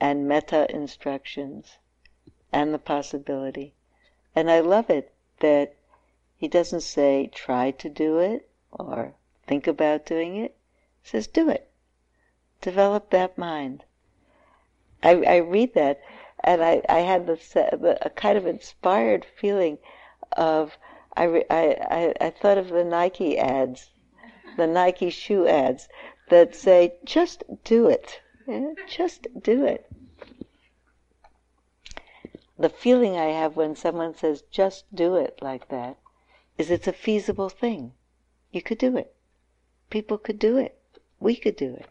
and 0.01 0.27
metta 0.27 0.69
instructions 0.69 1.77
and 2.51 2.73
the 2.73 2.79
possibility. 2.79 3.73
And 4.35 4.51
I 4.51 4.59
love 4.59 4.89
it 4.89 5.13
that 5.39 5.75
he 6.35 6.47
doesn't 6.47 6.81
say, 6.81 7.27
try 7.33 7.71
to 7.71 7.89
do 7.89 8.19
it 8.19 8.49
or 8.71 9.15
think 9.47 9.65
about 9.65 10.05
doing 10.05 10.35
it. 10.35 10.55
He 11.01 11.09
says, 11.09 11.25
do 11.27 11.49
it. 11.49 11.71
Develop 12.59 13.11
that 13.11 13.37
mind. 13.37 13.85
I, 15.01 15.23
I 15.23 15.37
read 15.37 15.73
that 15.73 16.01
and 16.43 16.63
I, 16.63 16.81
I 16.87 16.99
had 16.99 17.29
a 17.29 18.09
kind 18.11 18.37
of 18.37 18.45
inspired 18.45 19.25
feeling 19.25 19.79
of, 20.33 20.77
I, 21.15 21.45
I, 21.49 22.13
I 22.21 22.29
thought 22.29 22.57
of 22.57 22.69
the 22.69 22.83
Nike 22.83 23.37
ads, 23.37 23.91
the 24.55 24.67
Nike 24.67 25.09
shoe 25.09 25.47
ads 25.47 25.89
that 26.29 26.55
say, 26.55 26.95
just 27.03 27.43
do 27.63 27.87
it. 27.87 28.21
Just 28.87 29.27
do 29.41 29.65
it. 29.65 29.89
The 32.57 32.69
feeling 32.69 33.17
I 33.17 33.25
have 33.25 33.55
when 33.55 33.75
someone 33.75 34.15
says, 34.15 34.43
just 34.49 34.85
do 34.95 35.15
it 35.15 35.39
like 35.41 35.69
that, 35.69 35.97
is 36.57 36.71
it's 36.71 36.87
a 36.87 36.93
feasible 36.93 37.49
thing. 37.49 37.93
You 38.51 38.61
could 38.61 38.77
do 38.77 38.97
it. 38.97 39.13
People 39.89 40.17
could 40.17 40.39
do 40.39 40.57
it. 40.57 40.79
We 41.19 41.35
could 41.35 41.55
do 41.55 41.75
it. 41.75 41.87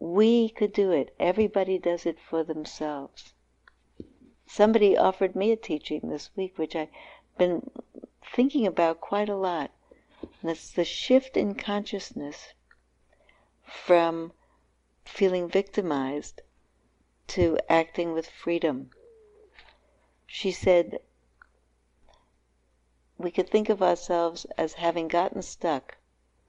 We 0.00 0.48
could 0.48 0.72
do 0.72 0.92
it. 0.92 1.14
Everybody 1.18 1.78
does 1.78 2.06
it 2.06 2.18
for 2.20 2.44
themselves. 2.44 3.34
Somebody 4.46 4.96
offered 4.96 5.34
me 5.34 5.52
a 5.52 5.56
teaching 5.56 6.08
this 6.08 6.30
week, 6.36 6.56
which 6.56 6.76
I've 6.76 6.90
been 7.36 7.70
thinking 8.32 8.66
about 8.66 9.00
quite 9.00 9.28
a 9.28 9.36
lot. 9.36 9.72
And 10.40 10.50
it's 10.50 10.70
the 10.70 10.84
shift 10.84 11.36
in 11.36 11.54
consciousness 11.54 12.54
from 13.64 14.32
feeling 15.04 15.48
victimized 15.48 16.42
to 17.28 17.58
acting 17.68 18.12
with 18.12 18.28
freedom. 18.28 18.90
She 20.26 20.50
said, 20.50 21.00
we 23.16 23.30
could 23.30 23.50
think 23.50 23.68
of 23.68 23.82
ourselves 23.82 24.46
as 24.56 24.74
having 24.74 25.08
gotten 25.08 25.42
stuck 25.42 25.96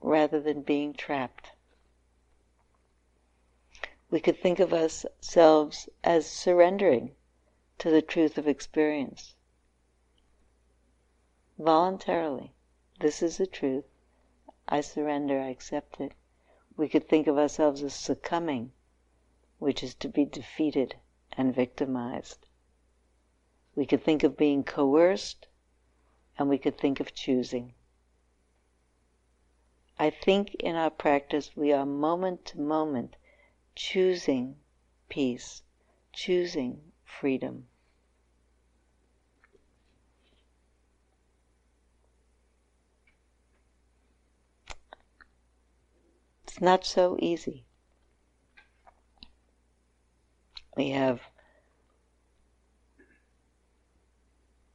rather 0.00 0.40
than 0.40 0.62
being 0.62 0.94
trapped. 0.94 1.52
We 4.10 4.18
could 4.20 4.40
think 4.40 4.58
of 4.58 4.72
ourselves 4.72 5.88
as 6.02 6.26
surrendering 6.26 7.14
to 7.78 7.90
the 7.90 8.02
truth 8.02 8.38
of 8.38 8.48
experience. 8.48 9.36
Voluntarily, 11.56 12.52
this 12.98 13.22
is 13.22 13.36
the 13.36 13.46
truth. 13.46 13.84
I 14.66 14.80
surrender, 14.80 15.40
I 15.40 15.50
accept 15.50 16.00
it. 16.00 16.12
We 16.76 16.88
could 16.88 17.08
think 17.08 17.28
of 17.28 17.38
ourselves 17.38 17.84
as 17.84 17.94
succumbing, 17.94 18.72
which 19.60 19.82
is 19.82 19.94
to 19.96 20.08
be 20.08 20.24
defeated 20.24 20.96
and 21.32 21.54
victimized. 21.54 22.48
We 23.76 23.86
could 23.86 24.02
think 24.02 24.24
of 24.24 24.36
being 24.36 24.64
coerced, 24.64 25.46
and 26.36 26.48
we 26.48 26.58
could 26.58 26.76
think 26.76 26.98
of 26.98 27.14
choosing. 27.14 27.74
I 30.00 30.10
think 30.10 30.54
in 30.54 30.74
our 30.74 30.90
practice 30.90 31.56
we 31.56 31.72
are 31.72 31.86
moment 31.86 32.44
to 32.46 32.60
moment 32.60 33.14
choosing 33.74 34.56
peace, 35.08 35.62
choosing 36.12 36.92
freedom. 37.04 37.66
It's 46.44 46.60
not 46.60 46.84
so 46.84 47.16
easy. 47.20 47.64
We 50.76 50.90
have 50.90 51.20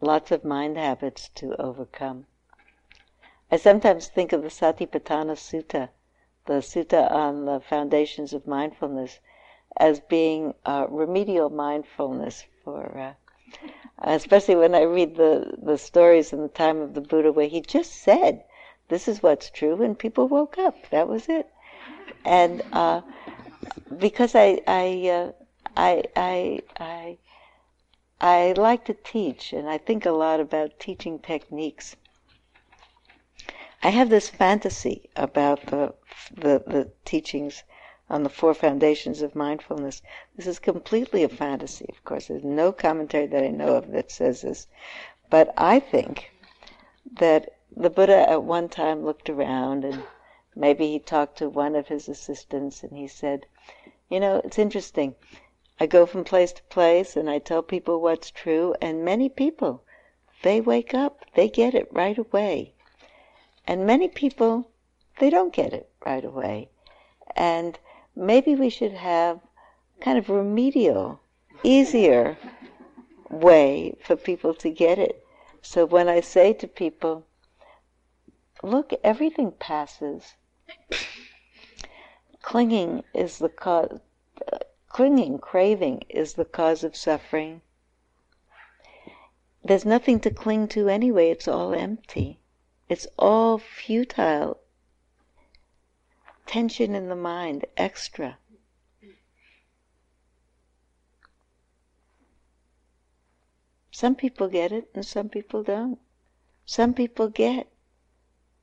lots 0.01 0.31
of 0.31 0.43
mind 0.43 0.77
habits 0.77 1.29
to 1.35 1.59
overcome. 1.59 2.27
I 3.51 3.57
sometimes 3.57 4.07
think 4.07 4.33
of 4.33 4.41
the 4.41 4.49
Satipatthana 4.49 5.35
Sutta, 5.35 5.89
the 6.45 6.61
sutta 6.61 7.11
on 7.11 7.45
the 7.45 7.59
foundations 7.59 8.33
of 8.33 8.47
mindfulness, 8.47 9.19
as 9.77 9.99
being 9.99 10.53
uh, 10.65 10.85
remedial 10.89 11.49
mindfulness 11.49 12.45
for, 12.63 12.97
uh, 12.97 13.13
especially 13.99 14.55
when 14.55 14.75
I 14.75 14.81
read 14.81 15.15
the, 15.15 15.57
the 15.61 15.77
stories 15.77 16.33
in 16.33 16.41
the 16.41 16.47
time 16.47 16.81
of 16.81 16.93
the 16.93 17.01
Buddha 17.01 17.31
where 17.31 17.47
he 17.47 17.61
just 17.61 17.93
said, 17.93 18.43
this 18.87 19.07
is 19.07 19.23
what's 19.23 19.49
true, 19.49 19.81
and 19.81 19.97
people 19.97 20.27
woke 20.27 20.57
up. 20.57 20.75
That 20.91 21.07
was 21.07 21.27
it. 21.27 21.47
And 22.23 22.61
uh, 22.71 23.01
because 23.97 24.35
I, 24.35 24.61
I, 24.67 25.09
uh, 25.09 25.31
I, 25.75 26.03
I, 26.15 26.61
I 26.79 27.17
I 28.21 28.53
like 28.53 28.85
to 28.85 28.93
teach, 28.93 29.51
and 29.51 29.69
I 29.69 29.77
think 29.77 30.05
a 30.05 30.11
lot 30.11 30.39
about 30.39 30.79
teaching 30.79 31.19
techniques. 31.19 31.97
I 33.85 33.89
have 33.89 34.09
this 34.09 34.29
fantasy 34.29 35.11
about 35.15 35.67
the, 35.67 35.93
the, 36.33 36.63
the 36.65 36.89
teachings 37.05 37.63
on 38.09 38.23
the 38.23 38.31
four 38.31 38.55
foundations 38.55 39.21
of 39.21 39.35
mindfulness. 39.35 40.01
This 40.35 40.47
is 40.47 40.57
completely 40.57 41.21
a 41.21 41.29
fantasy, 41.29 41.85
of 41.89 42.03
course. 42.03 42.29
There's 42.29 42.43
no 42.43 42.71
commentary 42.71 43.27
that 43.27 43.43
I 43.43 43.49
know 43.49 43.75
of 43.75 43.91
that 43.91 44.09
says 44.09 44.41
this. 44.41 44.65
But 45.29 45.53
I 45.55 45.79
think 45.79 46.31
that 47.19 47.51
the 47.77 47.91
Buddha 47.91 48.27
at 48.27 48.41
one 48.41 48.69
time 48.69 49.05
looked 49.05 49.29
around 49.29 49.85
and 49.85 50.01
maybe 50.55 50.87
he 50.87 50.97
talked 50.97 51.37
to 51.37 51.47
one 51.47 51.75
of 51.75 51.87
his 51.87 52.09
assistants 52.09 52.81
and 52.81 52.97
he 52.97 53.07
said, 53.07 53.45
You 54.09 54.19
know, 54.19 54.41
it's 54.43 54.57
interesting. 54.57 55.13
I 55.79 55.85
go 55.85 56.07
from 56.07 56.23
place 56.23 56.53
to 56.53 56.63
place 56.63 57.15
and 57.15 57.29
I 57.29 57.37
tell 57.37 57.61
people 57.61 58.01
what's 58.01 58.31
true, 58.31 58.73
and 58.81 59.05
many 59.05 59.29
people, 59.29 59.83
they 60.41 60.59
wake 60.59 60.95
up, 60.95 61.23
they 61.35 61.47
get 61.47 61.75
it 61.75 61.87
right 61.91 62.17
away. 62.17 62.73
And 63.67 63.85
many 63.85 64.07
people, 64.07 64.69
they 65.19 65.29
don't 65.29 65.53
get 65.53 65.73
it 65.73 65.89
right 66.05 66.23
away. 66.23 66.69
And 67.35 67.79
maybe 68.15 68.55
we 68.55 68.69
should 68.69 68.93
have 68.93 69.39
kind 69.99 70.17
of 70.17 70.29
remedial, 70.29 71.19
easier 71.63 72.37
way 73.29 73.95
for 74.03 74.15
people 74.15 74.53
to 74.53 74.69
get 74.69 74.99
it. 74.99 75.25
So 75.61 75.85
when 75.85 76.07
I 76.07 76.21
say 76.21 76.53
to 76.53 76.67
people, 76.67 77.25
look, 78.61 78.93
everything 79.03 79.51
passes. 79.51 80.35
Clinging 82.41 83.03
is 83.13 83.39
the 83.39 83.49
cause, 83.49 83.99
clinging, 84.87 85.39
craving, 85.39 86.03
is 86.09 86.33
the 86.33 86.45
cause 86.45 86.83
of 86.83 86.95
suffering. 86.95 87.61
There's 89.63 89.85
nothing 89.85 90.19
to 90.19 90.29
cling 90.29 90.67
to 90.69 90.87
anyway, 90.87 91.31
it's 91.31 91.47
all 91.47 91.73
empty. 91.73 92.39
It's 92.87 93.07
all 93.17 93.57
futile. 93.57 94.59
Tension 96.45 96.93
in 96.93 97.09
the 97.09 97.15
mind, 97.15 97.65
extra. 97.75 98.37
Some 103.91 104.15
people 104.15 104.47
get 104.49 104.71
it 104.71 104.89
and 104.93 105.05
some 105.05 105.29
people 105.29 105.63
don't. 105.63 105.99
Some 106.65 106.93
people 106.93 107.29
get 107.29 107.67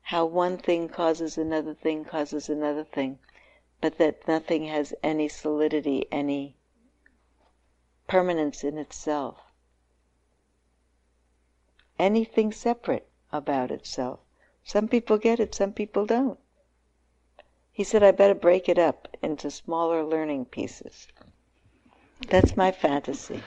how 0.03 0.27
one 0.27 0.59
thing 0.59 0.89
causes 0.89 1.39
another 1.39 1.75
thing 1.75 2.05
causes 2.05 2.49
another 2.49 2.85
thing 2.85 3.19
but 3.81 3.99
that 3.99 4.29
nothing 4.29 4.67
has 4.67 4.95
any 5.03 5.29
solidity, 5.29 6.07
any 6.13 6.57
permanence 8.07 8.63
in 8.63 8.79
itself. 8.79 9.39
Anything 11.99 12.53
separate 12.53 13.09
about 13.33 13.71
itself. 13.71 14.21
Some 14.65 14.89
people 14.89 15.19
get 15.19 15.41
it, 15.41 15.55
some 15.55 15.73
people 15.73 16.07
don't. 16.07 16.39
He 17.73 17.85
said, 17.85 18.03
I 18.03 18.11
better 18.11 18.35
break 18.35 18.69
it 18.69 18.79
up 18.79 19.09
into 19.23 19.51
smaller 19.51 20.05
learning 20.05 20.45
pieces. 20.47 21.09
That's 22.29 22.57
my 22.57 22.71
fantasy. 22.71 23.43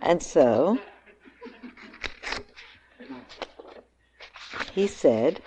and 0.00 0.22
so, 0.22 0.78
he 4.72 4.86
said, 4.86 5.40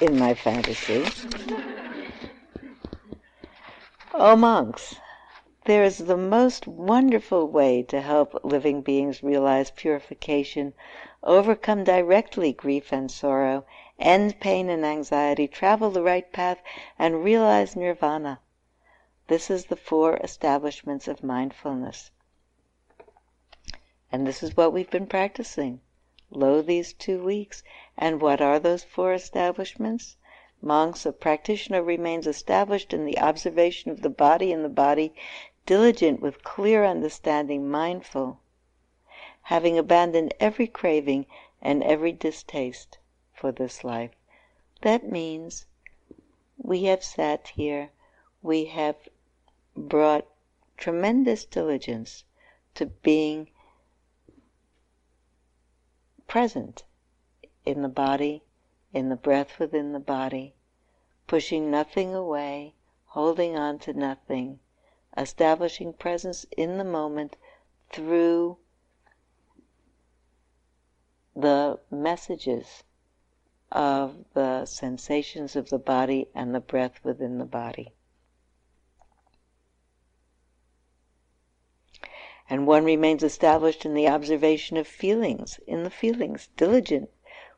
in 0.00 0.18
my 0.18 0.34
fantasy. 0.34 1.04
oh, 4.14 4.36
monks, 4.36 4.96
there 5.64 5.84
is 5.84 5.98
the 5.98 6.16
most 6.16 6.66
wonderful 6.66 7.46
way 7.46 7.82
to 7.84 8.00
help 8.00 8.34
living 8.42 8.82
beings 8.82 9.22
realize 9.22 9.70
purification, 9.70 10.74
overcome 11.22 11.84
directly 11.84 12.52
grief 12.52 12.92
and 12.92 13.10
sorrow, 13.10 13.64
end 13.98 14.40
pain 14.40 14.68
and 14.68 14.84
anxiety, 14.84 15.46
travel 15.46 15.90
the 15.90 16.02
right 16.02 16.32
path, 16.32 16.60
and 16.98 17.22
realize 17.22 17.76
nirvana. 17.76 18.40
This 19.28 19.50
is 19.50 19.66
the 19.66 19.76
four 19.76 20.16
establishments 20.16 21.06
of 21.06 21.22
mindfulness. 21.22 22.10
And 24.10 24.26
this 24.26 24.42
is 24.42 24.56
what 24.56 24.72
we've 24.72 24.90
been 24.90 25.06
practicing. 25.06 25.80
Lo, 26.28 26.60
these 26.60 26.92
two 26.92 27.22
weeks. 27.22 27.62
And 27.96 28.20
what 28.20 28.40
are 28.40 28.58
those 28.58 28.82
four 28.82 29.12
establishments? 29.12 30.16
Monks, 30.60 31.04
a 31.06 31.12
practitioner 31.12 31.82
remains 31.82 32.26
established 32.26 32.92
in 32.92 33.04
the 33.04 33.18
observation 33.18 33.90
of 33.90 34.02
the 34.02 34.10
body 34.10 34.52
and 34.52 34.64
the 34.64 34.68
body, 34.68 35.12
diligent 35.64 36.20
with 36.20 36.42
clear 36.42 36.84
understanding, 36.84 37.68
mindful, 37.68 38.40
having 39.42 39.78
abandoned 39.78 40.34
every 40.40 40.66
craving 40.66 41.26
and 41.60 41.82
every 41.84 42.12
distaste 42.12 42.98
for 43.32 43.52
this 43.52 43.84
life. 43.84 44.10
That 44.80 45.10
means 45.10 45.66
we 46.58 46.84
have 46.84 47.04
sat 47.04 47.48
here, 47.48 47.90
we 48.42 48.64
have 48.66 48.96
brought 49.76 50.26
tremendous 50.76 51.44
diligence 51.44 52.24
to 52.74 52.86
being 52.86 53.48
present 56.26 56.84
in 57.64 57.82
the 57.82 57.88
body, 57.88 58.42
in 58.92 59.08
the 59.08 59.16
breath 59.16 59.58
within 59.58 59.92
the 59.92 60.00
body, 60.00 60.54
pushing 61.26 61.70
nothing 61.70 62.14
away, 62.14 62.74
holding 63.06 63.56
on 63.56 63.78
to 63.78 63.92
nothing, 63.92 64.58
establishing 65.16 65.92
presence 65.92 66.46
in 66.56 66.78
the 66.78 66.84
moment 66.84 67.36
through 67.90 68.56
the 71.34 71.78
messages 71.90 72.84
of 73.70 74.24
the 74.34 74.66
sensations 74.66 75.56
of 75.56 75.70
the 75.70 75.78
body 75.78 76.28
and 76.34 76.54
the 76.54 76.60
breath 76.60 77.02
within 77.04 77.38
the 77.38 77.44
body. 77.44 77.92
And 82.50 82.66
one 82.66 82.84
remains 82.84 83.22
established 83.22 83.86
in 83.86 83.94
the 83.94 84.08
observation 84.08 84.76
of 84.76 84.86
feelings, 84.86 85.58
in 85.66 85.84
the 85.84 85.90
feelings, 85.90 86.48
diligent, 86.56 87.08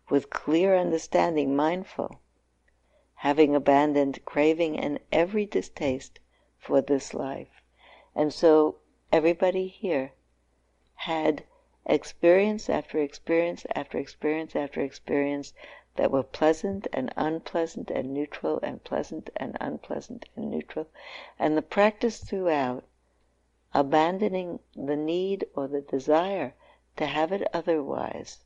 with 0.09 0.31
clear 0.31 0.77
understanding, 0.77 1.57
mindful, 1.57 2.21
having 3.17 3.57
abandoned 3.57 4.25
craving 4.25 4.79
and 4.79 5.01
every 5.11 5.47
distaste 5.47 6.21
for 6.65 6.81
this 6.81 7.13
life. 7.13 7.63
And 8.15 8.33
so 8.33 8.77
everybody 9.13 9.69
here 9.69 10.13
had 10.95 11.45
experience 11.85 12.71
after 12.71 12.99
experience 12.99 13.67
after 13.75 13.99
experience 13.99 14.57
after 14.57 14.81
experience 14.81 15.53
that 15.97 16.11
were 16.11 16.23
pleasant 16.23 16.87
and 16.93 17.13
unpleasant 17.17 17.91
and 17.91 18.15
neutral 18.15 18.59
and 18.63 18.83
pleasant 18.83 19.29
and 19.37 19.59
unpleasant 19.61 20.27
and 20.35 20.51
neutral. 20.51 20.87
And 21.39 21.55
the 21.55 21.63
practice 21.63 22.25
throughout 22.25 22.85
abandoning 23.75 24.61
the 24.75 24.97
need 24.97 25.47
or 25.55 25.69
the 25.69 25.83
desire 25.83 26.55
to 26.97 27.07
have 27.07 27.31
it 27.31 27.47
otherwise 27.53 28.39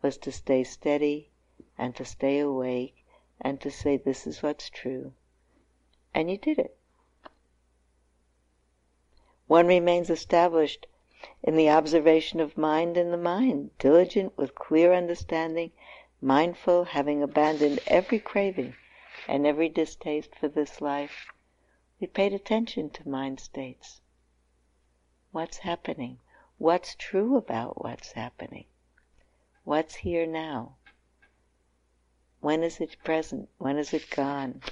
was 0.00 0.16
to 0.18 0.30
stay 0.30 0.62
steady 0.62 1.30
and 1.76 1.96
to 1.96 2.04
stay 2.04 2.38
awake 2.38 3.04
and 3.40 3.60
to 3.60 3.70
say, 3.70 3.96
This 3.96 4.26
is 4.28 4.42
what's 4.42 4.70
true. 4.70 5.12
And 6.14 6.30
you 6.30 6.38
did 6.38 6.58
it. 6.58 6.76
One 9.50 9.66
remains 9.66 10.10
established 10.10 10.86
in 11.42 11.56
the 11.56 11.70
observation 11.70 12.38
of 12.38 12.56
mind 12.56 12.96
in 12.96 13.10
the 13.10 13.16
mind, 13.16 13.76
diligent 13.80 14.38
with 14.38 14.54
clear 14.54 14.92
understanding, 14.94 15.72
mindful, 16.20 16.84
having 16.84 17.20
abandoned 17.20 17.80
every 17.88 18.20
craving 18.20 18.76
and 19.26 19.44
every 19.44 19.68
distaste 19.68 20.36
for 20.36 20.46
this 20.46 20.80
life. 20.80 21.32
We 21.98 22.06
paid 22.06 22.32
attention 22.32 22.90
to 22.90 23.08
mind 23.08 23.40
states. 23.40 24.00
What's 25.32 25.58
happening, 25.58 26.20
what's 26.58 26.94
true 26.94 27.36
about 27.36 27.82
what's 27.82 28.12
happening, 28.12 28.66
what's 29.64 29.96
here 29.96 30.28
now, 30.28 30.76
when 32.38 32.62
is 32.62 32.80
it 32.80 33.02
present, 33.02 33.48
when 33.58 33.78
is 33.78 33.92
it 33.92 34.10
gone. 34.10 34.62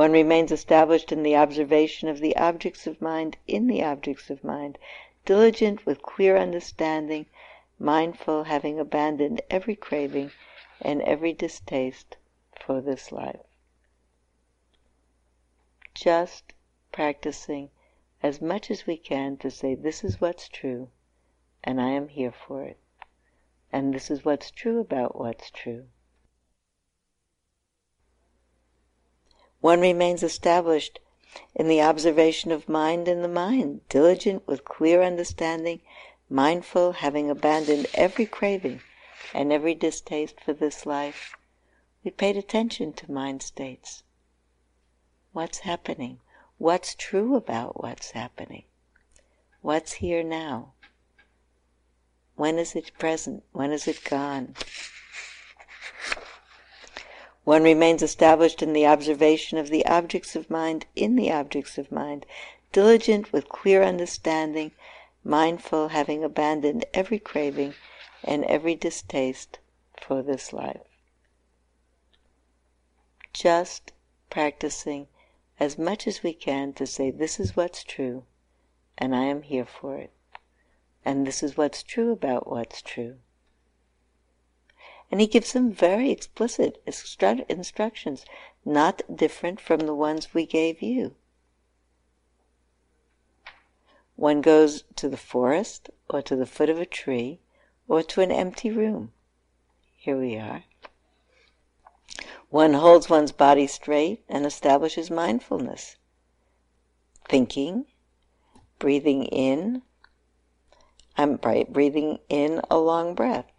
One 0.00 0.12
remains 0.12 0.50
established 0.50 1.12
in 1.12 1.22
the 1.22 1.36
observation 1.36 2.08
of 2.08 2.20
the 2.20 2.34
objects 2.34 2.86
of 2.86 3.02
mind 3.02 3.36
in 3.46 3.66
the 3.66 3.84
objects 3.84 4.30
of 4.30 4.42
mind, 4.42 4.78
diligent 5.26 5.84
with 5.84 6.00
clear 6.00 6.38
understanding, 6.38 7.26
mindful, 7.78 8.44
having 8.44 8.80
abandoned 8.80 9.42
every 9.50 9.76
craving 9.76 10.30
and 10.80 11.02
every 11.02 11.34
distaste 11.34 12.16
for 12.58 12.80
this 12.80 13.12
life. 13.12 13.42
Just 15.92 16.54
practicing 16.92 17.68
as 18.22 18.40
much 18.40 18.70
as 18.70 18.86
we 18.86 18.96
can 18.96 19.36
to 19.36 19.50
say, 19.50 19.74
This 19.74 20.02
is 20.02 20.18
what's 20.18 20.48
true, 20.48 20.88
and 21.62 21.78
I 21.78 21.90
am 21.90 22.08
here 22.08 22.32
for 22.32 22.64
it. 22.64 22.78
And 23.70 23.92
this 23.92 24.10
is 24.10 24.24
what's 24.24 24.50
true 24.50 24.80
about 24.80 25.18
what's 25.18 25.50
true. 25.50 25.88
One 29.60 29.80
remains 29.80 30.22
established 30.22 31.00
in 31.54 31.68
the 31.68 31.82
observation 31.82 32.52
of 32.52 32.68
mind 32.68 33.08
in 33.08 33.22
the 33.22 33.28
mind, 33.28 33.82
diligent 33.88 34.46
with 34.46 34.64
clear 34.64 35.02
understanding, 35.02 35.80
mindful, 36.28 36.92
having 36.92 37.30
abandoned 37.30 37.86
every 37.94 38.26
craving 38.26 38.80
and 39.34 39.52
every 39.52 39.74
distaste 39.74 40.40
for 40.40 40.52
this 40.52 40.86
life. 40.86 41.36
We 42.04 42.10
paid 42.10 42.36
attention 42.36 42.92
to 42.94 43.12
mind 43.12 43.42
states. 43.42 44.02
What's 45.32 45.58
happening? 45.58 46.20
what's 46.60 46.94
true 46.94 47.36
about 47.36 47.82
what's 47.82 48.10
happening, 48.10 48.64
what's 49.62 49.94
here 49.94 50.22
now, 50.22 50.74
when 52.36 52.58
is 52.58 52.76
it 52.76 52.92
present, 52.98 53.42
when 53.52 53.72
is 53.72 53.88
it 53.88 54.04
gone. 54.04 54.54
One 57.50 57.64
remains 57.64 58.00
established 58.00 58.62
in 58.62 58.74
the 58.74 58.86
observation 58.86 59.58
of 59.58 59.70
the 59.70 59.84
objects 59.84 60.36
of 60.36 60.50
mind 60.50 60.86
in 60.94 61.16
the 61.16 61.32
objects 61.32 61.78
of 61.78 61.90
mind, 61.90 62.24
diligent 62.70 63.32
with 63.32 63.48
clear 63.48 63.82
understanding, 63.82 64.70
mindful, 65.24 65.88
having 65.88 66.22
abandoned 66.22 66.84
every 66.94 67.18
craving 67.18 67.74
and 68.22 68.44
every 68.44 68.76
distaste 68.76 69.58
for 70.00 70.22
this 70.22 70.52
life. 70.52 70.86
Just 73.32 73.90
practicing 74.30 75.08
as 75.58 75.76
much 75.76 76.06
as 76.06 76.22
we 76.22 76.32
can 76.32 76.72
to 76.74 76.86
say, 76.86 77.10
This 77.10 77.40
is 77.40 77.56
what's 77.56 77.82
true, 77.82 78.26
and 78.96 79.12
I 79.12 79.24
am 79.24 79.42
here 79.42 79.66
for 79.66 79.96
it. 79.96 80.12
And 81.04 81.26
this 81.26 81.42
is 81.42 81.56
what's 81.56 81.82
true 81.82 82.12
about 82.12 82.48
what's 82.48 82.80
true. 82.80 83.18
And 85.10 85.20
he 85.20 85.26
gives 85.26 85.52
them 85.52 85.72
very 85.72 86.10
explicit 86.10 86.82
instructions, 86.86 88.24
not 88.64 89.02
different 89.14 89.60
from 89.60 89.80
the 89.80 89.94
ones 89.94 90.32
we 90.32 90.46
gave 90.46 90.82
you. 90.82 91.14
One 94.14 94.40
goes 94.40 94.84
to 94.96 95.08
the 95.08 95.16
forest, 95.16 95.90
or 96.08 96.22
to 96.22 96.36
the 96.36 96.46
foot 96.46 96.68
of 96.68 96.78
a 96.78 96.86
tree, 96.86 97.40
or 97.88 98.02
to 98.02 98.20
an 98.20 98.30
empty 98.30 98.70
room. 98.70 99.12
Here 99.96 100.18
we 100.18 100.36
are. 100.36 100.64
One 102.50 102.74
holds 102.74 103.08
one's 103.08 103.32
body 103.32 103.66
straight 103.66 104.24
and 104.28 104.44
establishes 104.44 105.10
mindfulness. 105.10 105.96
Thinking, 107.28 107.86
breathing 108.78 109.24
in. 109.24 109.82
I'm 111.16 111.36
breathing 111.36 112.18
in 112.28 112.60
a 112.70 112.78
long 112.78 113.14
breath. 113.14 113.50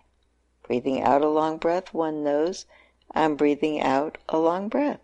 Breathing 0.72 1.02
out 1.02 1.22
a 1.22 1.28
long 1.28 1.58
breath, 1.58 1.94
one 1.94 2.24
knows 2.24 2.66
I'm 3.14 3.36
breathing 3.36 3.82
out 3.82 4.18
a 4.30 4.38
long 4.38 4.70
breath. 4.70 5.02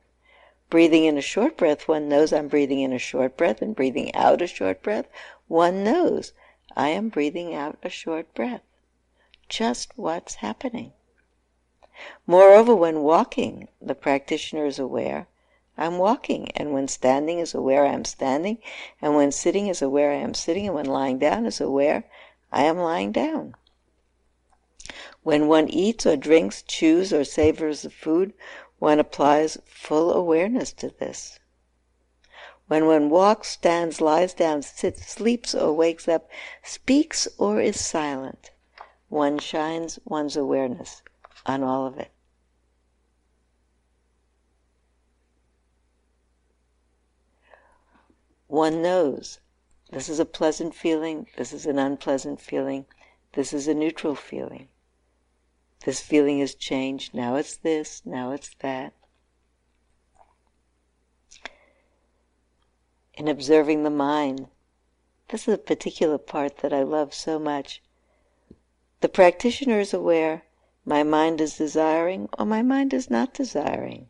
Breathing 0.70 1.04
in 1.04 1.18
a 1.18 1.22
short 1.22 1.58
breath, 1.58 1.90
one 1.90 2.08
knows 2.08 2.32
I'm 2.32 2.48
breathing 2.48 2.80
in 2.80 2.94
a 2.94 2.98
short 2.98 3.36
breath, 3.36 3.62
and 3.62 3.76
breathing 3.76 4.16
out 4.16 4.42
a 4.42 4.48
short 4.48 4.82
breath, 4.82 5.10
one 5.50 5.84
knows 5.84 6.32
I 6.78 6.88
am 6.88 7.10
breathing 7.10 7.54
out 7.54 7.78
a 7.84 7.90
short 7.90 8.34
breath. 8.34 8.62
Just 9.50 9.92
what's 9.98 10.36
happening. 10.36 10.94
Moreover, 12.26 12.74
when 12.74 13.02
walking, 13.02 13.68
the 13.82 13.94
practitioner 13.94 14.68
is 14.68 14.80
aware 14.80 15.28
I'm 15.78 15.98
walking, 15.98 16.50
and 16.52 16.72
when 16.72 16.88
standing 16.88 17.40
is 17.40 17.54
aware 17.54 17.84
I 17.84 17.92
am 17.92 18.06
standing, 18.06 18.60
and 19.02 19.18
when 19.18 19.34
sitting 19.34 19.68
is 19.68 19.82
aware 19.82 20.14
I 20.14 20.22
am 20.24 20.34
sitting, 20.34 20.68
and 20.68 20.76
when 20.76 20.86
lying 20.86 21.20
down 21.20 21.46
is 21.46 21.60
aware 21.60 22.06
I 22.54 22.64
am 22.64 22.78
lying 22.78 23.12
down. 23.12 23.56
When 25.28 25.50
one 25.50 25.68
eats 25.68 26.06
or 26.06 26.16
drinks, 26.16 26.62
chews 26.62 27.12
or 27.12 27.26
savors 27.26 27.82
the 27.82 27.90
food, 27.90 28.34
one 28.80 28.98
applies 28.98 29.58
full 29.66 30.14
awareness 30.14 30.72
to 30.76 30.88
this. 30.88 31.38
When 32.68 32.88
one 32.88 33.10
walks, 33.10 33.50
stands, 33.50 34.00
lies 34.00 34.34
down, 34.34 34.62
sits, 34.62 35.06
sleeps, 35.06 35.54
or 35.54 35.74
wakes 35.74 36.08
up, 36.08 36.30
speaks, 36.64 37.28
or 37.38 37.60
is 37.60 37.78
silent, 37.78 38.52
one 39.10 39.38
shines 39.38 40.00
one's 40.06 40.38
awareness 40.38 41.02
on 41.46 41.62
all 41.62 41.86
of 41.86 41.98
it. 41.98 42.14
One 48.48 48.82
knows 48.82 49.42
this 49.92 50.08
is 50.08 50.22
a 50.22 50.26
pleasant 50.26 50.74
feeling, 50.74 51.28
this 51.36 51.52
is 51.52 51.66
an 51.66 51.78
unpleasant 51.78 52.40
feeling, 52.40 52.86
this 53.34 53.52
is 53.52 53.68
a 53.68 53.74
neutral 53.74 54.16
feeling. 54.16 54.70
This 55.86 56.02
feeling 56.02 56.40
has 56.40 56.56
changed, 56.56 57.14
now 57.14 57.36
it's 57.36 57.56
this, 57.56 58.02
now 58.06 58.32
it's 58.32 58.54
that. 58.60 58.94
In 63.14 63.28
observing 63.28 63.84
the 63.84 63.90
mind, 63.90 64.48
this 65.30 65.48
is 65.48 65.54
a 65.54 65.58
particular 65.58 66.18
part 66.18 66.58
that 66.58 66.74
I 66.74 66.84
love 66.84 67.14
so 67.14 67.40
much. 67.40 67.82
The 69.02 69.10
practitioner 69.10 69.80
is 69.80 69.94
aware 69.94 70.44
my 70.86 71.04
mind 71.04 71.42
is 71.42 71.58
desiring 71.58 72.30
or 72.40 72.46
my 72.46 72.62
mind 72.62 72.94
is 72.94 73.10
not 73.10 73.34
desiring. 73.34 74.08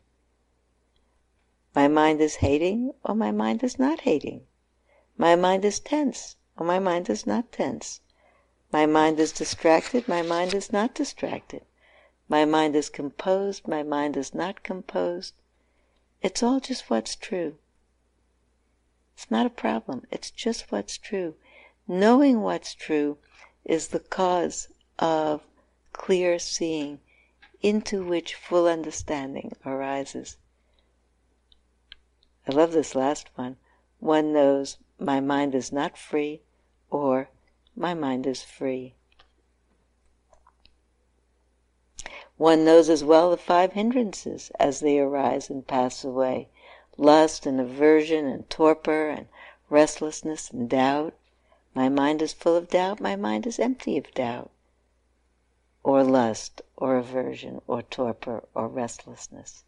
My 1.74 1.88
mind 1.88 2.20
is 2.20 2.36
hating 2.36 2.92
or 3.04 3.14
my 3.14 3.32
mind 3.32 3.64
is 3.64 3.78
not 3.78 4.00
hating. 4.00 4.46
My 5.16 5.34
mind 5.34 5.64
is 5.64 5.80
tense 5.80 6.36
or 6.56 6.64
my 6.64 6.78
mind 6.78 7.10
is 7.10 7.26
not 7.26 7.50
tense. 7.50 8.00
My 8.70 8.84
mind 8.84 9.18
is 9.18 9.32
distracted, 9.32 10.08
my 10.08 10.20
mind 10.20 10.52
is 10.52 10.72
not 10.72 10.94
distracted. 10.94 11.62
My 12.28 12.44
mind 12.44 12.76
is 12.76 12.90
composed, 12.90 13.66
my 13.66 13.82
mind 13.82 14.16
is 14.16 14.34
not 14.34 14.62
composed. 14.62 15.34
It's 16.20 16.42
all 16.42 16.60
just 16.60 16.90
what's 16.90 17.16
true. 17.16 17.56
It's 19.14 19.30
not 19.30 19.46
a 19.46 19.50
problem, 19.50 20.06
it's 20.10 20.30
just 20.30 20.70
what's 20.70 20.98
true. 20.98 21.34
Knowing 21.86 22.42
what's 22.42 22.74
true 22.74 23.16
is 23.64 23.88
the 23.88 24.00
cause 24.00 24.68
of 24.98 25.42
clear 25.94 26.38
seeing 26.38 27.00
into 27.62 28.04
which 28.04 28.34
full 28.34 28.66
understanding 28.66 29.52
arises. 29.64 30.36
I 32.46 32.52
love 32.52 32.72
this 32.72 32.94
last 32.94 33.30
one. 33.34 33.56
One 33.98 34.32
knows 34.32 34.76
my 34.98 35.20
mind 35.20 35.54
is 35.54 35.72
not 35.72 35.96
free, 35.96 36.42
or 36.90 37.30
my 37.78 37.94
mind 37.94 38.26
is 38.26 38.42
free. 38.42 38.94
One 42.36 42.64
knows 42.64 42.88
as 42.88 43.04
well 43.04 43.30
the 43.30 43.36
five 43.36 43.72
hindrances 43.72 44.50
as 44.58 44.80
they 44.80 44.98
arise 44.98 45.48
and 45.48 45.66
pass 45.66 46.04
away 46.04 46.48
lust 46.96 47.46
and 47.46 47.60
aversion 47.60 48.26
and 48.26 48.50
torpor 48.50 49.08
and 49.08 49.28
restlessness 49.70 50.50
and 50.50 50.68
doubt. 50.68 51.14
My 51.74 51.88
mind 51.88 52.22
is 52.22 52.32
full 52.32 52.56
of 52.56 52.68
doubt, 52.68 53.00
my 53.00 53.14
mind 53.14 53.46
is 53.46 53.60
empty 53.60 53.96
of 53.96 54.12
doubt, 54.12 54.50
or 55.84 56.02
lust, 56.02 56.60
or 56.76 56.96
aversion, 56.96 57.60
or 57.68 57.82
torpor, 57.82 58.48
or 58.54 58.66
restlessness. 58.66 59.62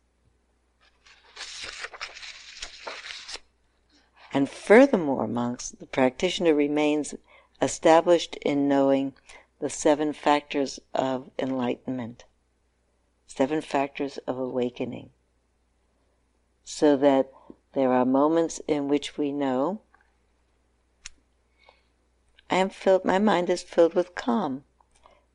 And 4.33 4.49
furthermore, 4.49 5.29
monks, 5.29 5.71
the 5.71 5.87
practitioner 5.87 6.55
remains 6.55 7.15
established 7.61 8.37
in 8.37 8.69
knowing 8.69 9.15
the 9.61 9.71
seven 9.71 10.13
factors 10.13 10.81
of 10.95 11.31
enlightenment, 11.39 12.25
seven 13.27 13.61
factors 13.61 14.19
of 14.27 14.39
awakening, 14.39 15.11
so 16.65 16.97
that 16.97 17.31
there 17.73 17.93
are 17.93 18.05
moments 18.05 18.61
in 18.67 18.89
which 18.89 19.17
we 19.19 19.31
know 19.33 19.81
I 22.53 22.57
am 22.57 22.69
filled, 22.69 23.05
my 23.05 23.21
mind 23.21 23.49
is 23.49 23.63
filled 23.63 23.95
with 23.95 24.17
calm. 24.17 24.65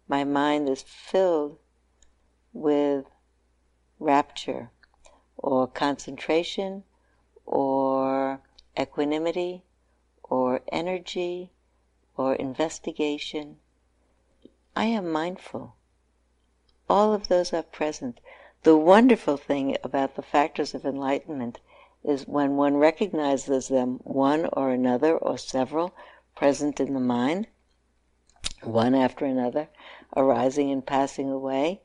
My 0.06 0.26
mind 0.26 0.68
is 0.68 0.82
filled 0.82 1.58
with 2.52 3.06
rapture 4.00 4.70
or 5.38 5.66
concentration 5.66 6.84
or 7.46 8.42
equanimity 8.78 9.64
or 10.24 10.62
energy 10.74 11.52
or 12.18 12.36
investigation. 12.36 13.58
I 14.76 14.86
am 14.86 15.12
mindful. 15.12 15.76
All 16.90 17.14
of 17.14 17.28
those 17.28 17.54
are 17.54 17.64
present. 17.64 18.20
The 18.64 18.78
wonderful 18.78 19.38
thing 19.38 19.78
about 19.84 20.16
the 20.16 20.22
factors 20.22 20.74
of 20.74 20.86
enlightenment 20.86 21.60
is 22.04 22.28
when 22.28 22.58
one 22.58 22.78
recognizes 22.78 23.68
them, 23.68 24.00
one 24.04 24.48
or 24.54 24.72
another 24.72 25.18
or 25.18 25.38
several, 25.38 25.94
present 26.36 26.80
in 26.80 26.94
the 26.94 27.00
mind, 27.00 27.48
one 28.64 28.96
after 28.96 29.26
another, 29.26 29.70
arising 30.16 30.72
and 30.72 30.86
passing 30.86 31.30
away, 31.30 31.82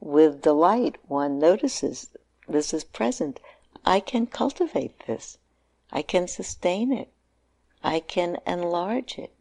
with 0.00 0.42
delight 0.42 0.96
one 1.08 1.38
notices 1.38 2.10
this 2.48 2.72
is 2.72 2.84
present. 2.84 3.40
I 3.84 4.00
can 4.00 4.26
cultivate 4.26 5.06
this. 5.06 5.38
I 5.90 6.02
can 6.02 6.28
sustain 6.28 6.92
it. 6.92 7.12
I 7.82 8.00
can 8.00 8.38
enlarge 8.46 9.18
it. 9.18 9.32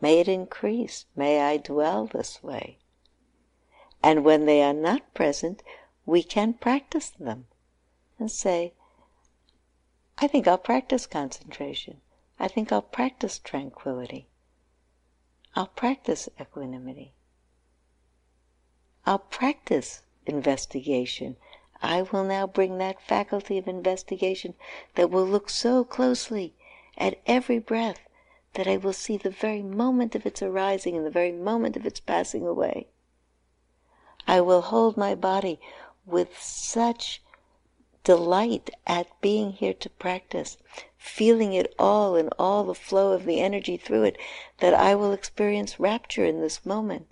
May 0.00 0.20
it 0.20 0.28
increase. 0.28 1.06
May 1.14 1.40
I 1.40 1.58
dwell 1.58 2.06
this 2.06 2.42
way. 2.42 2.78
And 4.02 4.24
when 4.24 4.46
they 4.46 4.62
are 4.62 4.72
not 4.72 5.12
present, 5.12 5.62
we 6.06 6.22
can 6.22 6.54
practice 6.54 7.10
them 7.10 7.46
and 8.18 8.30
say, 8.30 8.72
I 10.18 10.26
think 10.26 10.48
I'll 10.48 10.58
practice 10.58 11.06
concentration. 11.06 12.00
I 12.38 12.48
think 12.48 12.72
I'll 12.72 12.82
practice 12.82 13.38
tranquility. 13.38 14.28
I'll 15.54 15.66
practice 15.66 16.28
equanimity. 16.40 17.14
I'll 19.04 19.18
practice 19.18 20.02
investigation. 20.26 21.36
I 21.82 22.02
will 22.02 22.24
now 22.24 22.46
bring 22.46 22.78
that 22.78 23.02
faculty 23.02 23.58
of 23.58 23.66
investigation 23.66 24.54
that 24.94 25.10
will 25.10 25.26
look 25.26 25.50
so 25.50 25.84
closely 25.84 26.54
at 26.96 27.18
every 27.26 27.58
breath 27.58 28.00
that 28.54 28.66
I 28.66 28.76
will 28.76 28.92
see 28.92 29.16
the 29.16 29.30
very 29.30 29.62
moment 29.62 30.14
of 30.14 30.26
its 30.26 30.42
arising 30.42 30.96
and 30.96 31.06
the 31.06 31.10
very 31.10 31.32
moment 31.32 31.76
of 31.76 31.86
its 31.86 32.00
passing 32.00 32.46
away. 32.46 32.88
I 34.26 34.40
will 34.40 34.60
hold 34.60 34.96
my 34.96 35.14
body 35.14 35.60
with 36.04 36.38
such 36.38 37.22
delight 38.02 38.70
at 38.86 39.20
being 39.20 39.52
here 39.52 39.74
to 39.74 39.90
practice, 39.90 40.56
feeling 40.96 41.52
it 41.52 41.74
all 41.78 42.16
and 42.16 42.30
all 42.38 42.64
the 42.64 42.74
flow 42.74 43.12
of 43.12 43.24
the 43.24 43.40
energy 43.40 43.76
through 43.76 44.04
it, 44.04 44.16
that 44.58 44.74
I 44.74 44.94
will 44.94 45.12
experience 45.12 45.78
rapture 45.78 46.24
in 46.24 46.40
this 46.40 46.64
moment. 46.66 47.06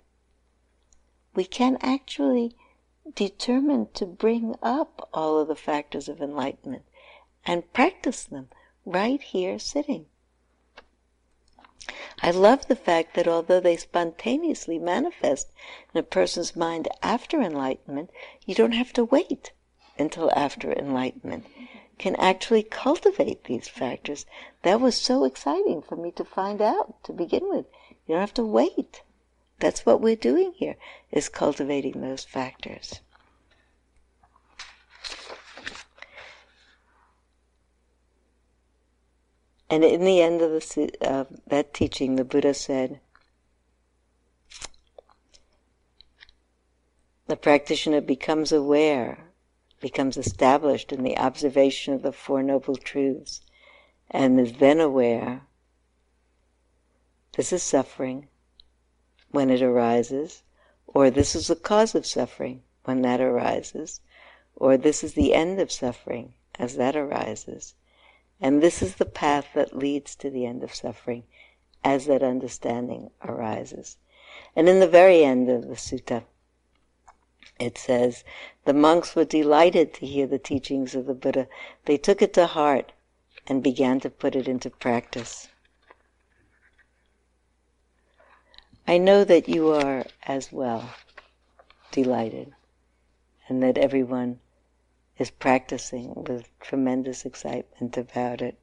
We 1.35 1.45
can 1.45 1.77
actually 1.81 2.55
determine 3.15 3.87
to 3.93 4.05
bring 4.05 4.55
up 4.61 5.09
all 5.13 5.39
of 5.39 5.47
the 5.47 5.55
factors 5.55 6.09
of 6.09 6.21
enlightenment 6.21 6.83
and 7.45 7.71
practice 7.73 8.23
them 8.25 8.49
right 8.85 9.21
here 9.21 9.57
sitting. 9.57 10.07
I 12.21 12.31
love 12.31 12.67
the 12.67 12.75
fact 12.75 13.15
that 13.15 13.27
although 13.27 13.59
they 13.59 13.75
spontaneously 13.75 14.77
manifest 14.77 15.51
in 15.93 15.99
a 15.99 16.03
person's 16.03 16.55
mind 16.55 16.87
after 17.01 17.41
enlightenment, 17.41 18.11
you 18.45 18.53
don't 18.53 18.73
have 18.73 18.93
to 18.93 19.05
wait 19.05 19.51
until 19.97 20.31
after 20.35 20.71
enlightenment. 20.71 21.45
Can 21.97 22.15
actually 22.15 22.63
cultivate 22.63 23.45
these 23.45 23.67
factors. 23.67 24.25
That 24.61 24.79
was 24.79 24.95
so 24.95 25.23
exciting 25.23 25.81
for 25.81 25.95
me 25.95 26.11
to 26.11 26.23
find 26.23 26.61
out 26.61 27.03
to 27.05 27.11
begin 27.11 27.49
with. 27.49 27.65
You 28.07 28.15
don't 28.15 28.21
have 28.21 28.33
to 28.35 28.45
wait. 28.45 29.01
That's 29.59 29.85
what 29.85 29.99
we're 29.99 30.15
doing 30.15 30.53
here, 30.53 30.77
is 31.11 31.27
cultivating 31.27 32.01
those 32.01 32.23
factors. 32.23 33.01
And 39.69 39.83
in 39.83 40.03
the 40.03 40.21
end 40.21 40.41
of 40.41 40.51
the, 40.51 40.91
uh, 41.01 41.25
that 41.47 41.73
teaching, 41.73 42.15
the 42.15 42.23
Buddha 42.23 42.53
said, 42.53 42.99
the 47.27 47.35
practitioner 47.35 48.01
becomes 48.01 48.51
aware, 48.51 49.25
becomes 49.79 50.17
established 50.17 50.91
in 50.91 51.03
the 51.03 51.17
observation 51.17 51.93
of 51.93 52.01
the 52.01 52.11
Four 52.11 52.41
Noble 52.41 52.75
Truths, 52.75 53.41
and 54.09 54.39
is 54.39 54.53
then 54.53 54.79
aware 54.79 55.43
this 57.37 57.53
is 57.53 57.61
suffering, 57.61 58.27
when 59.29 59.51
it 59.51 59.61
arises, 59.61 60.41
or 60.87 61.11
this 61.11 61.35
is 61.35 61.47
the 61.47 61.55
cause 61.55 61.93
of 61.93 62.07
suffering 62.07 62.63
when 62.85 63.03
that 63.03 63.21
arises, 63.21 64.01
or 64.55 64.75
this 64.75 65.03
is 65.03 65.13
the 65.13 65.35
end 65.35 65.59
of 65.59 65.71
suffering 65.71 66.33
as 66.57 66.75
that 66.77 66.95
arises. 66.95 67.75
And 68.41 68.61
this 68.61 68.81
is 68.81 68.95
the 68.95 69.05
path 69.05 69.47
that 69.53 69.77
leads 69.77 70.15
to 70.15 70.29
the 70.29 70.45
end 70.45 70.63
of 70.63 70.73
suffering 70.73 71.23
as 71.83 72.05
that 72.05 72.23
understanding 72.23 73.11
arises. 73.23 73.97
And 74.55 74.69
in 74.69 74.79
the 74.79 74.87
very 74.87 75.23
end 75.23 75.49
of 75.49 75.67
the 75.67 75.75
sutta, 75.75 76.23
it 77.59 77.77
says, 77.77 78.23
the 78.63 78.73
monks 78.73 79.15
were 79.15 79.25
delighted 79.25 79.93
to 79.95 80.05
hear 80.05 80.25
the 80.27 80.39
teachings 80.39 80.95
of 80.95 81.05
the 81.05 81.13
Buddha. 81.13 81.47
They 81.85 81.97
took 81.97 82.21
it 82.21 82.33
to 82.33 82.47
heart 82.47 82.93
and 83.47 83.61
began 83.61 83.99
to 84.01 84.09
put 84.09 84.35
it 84.35 84.47
into 84.47 84.69
practice. 84.69 85.49
I 88.87 88.97
know 88.97 89.23
that 89.23 89.49
you 89.49 89.69
are 89.69 90.05
as 90.23 90.51
well 90.51 90.89
delighted, 91.91 92.53
and 93.47 93.61
that 93.61 93.77
everyone 93.77 94.39
is 95.19 95.29
practicing 95.29 96.13
with 96.15 96.49
tremendous 96.61 97.25
excitement 97.25 97.97
about 97.97 98.41
it. 98.41 98.57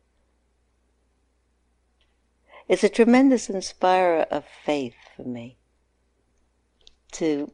It's 2.66 2.82
a 2.82 2.88
tremendous 2.88 3.48
inspirer 3.48 4.22
of 4.22 4.44
faith 4.64 4.96
for 5.14 5.22
me 5.22 5.58
to 7.12 7.52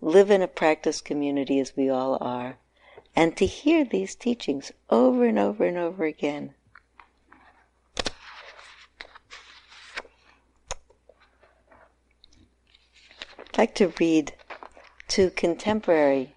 live 0.00 0.30
in 0.30 0.42
a 0.42 0.48
practice 0.48 1.00
community 1.00 1.58
as 1.58 1.76
we 1.76 1.88
all 1.88 2.18
are 2.20 2.58
and 3.16 3.36
to 3.36 3.46
hear 3.46 3.84
these 3.84 4.14
teachings 4.14 4.70
over 4.90 5.24
and 5.24 5.38
over 5.38 5.64
and 5.64 5.76
over 5.76 6.04
again. 6.04 6.54
I'd 13.38 13.58
like 13.58 13.74
to 13.76 13.92
read 13.98 14.34
two 15.08 15.30
contemporary 15.30 16.34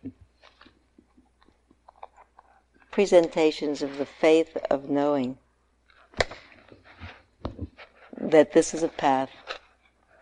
presentations 2.95 3.81
of 3.81 3.97
the 3.97 4.05
faith 4.05 4.55
of 4.69 4.89
knowing 4.89 5.37
that 8.15 8.53
this 8.53 8.73
is 8.73 8.83
a 8.83 8.87
path 8.87 9.29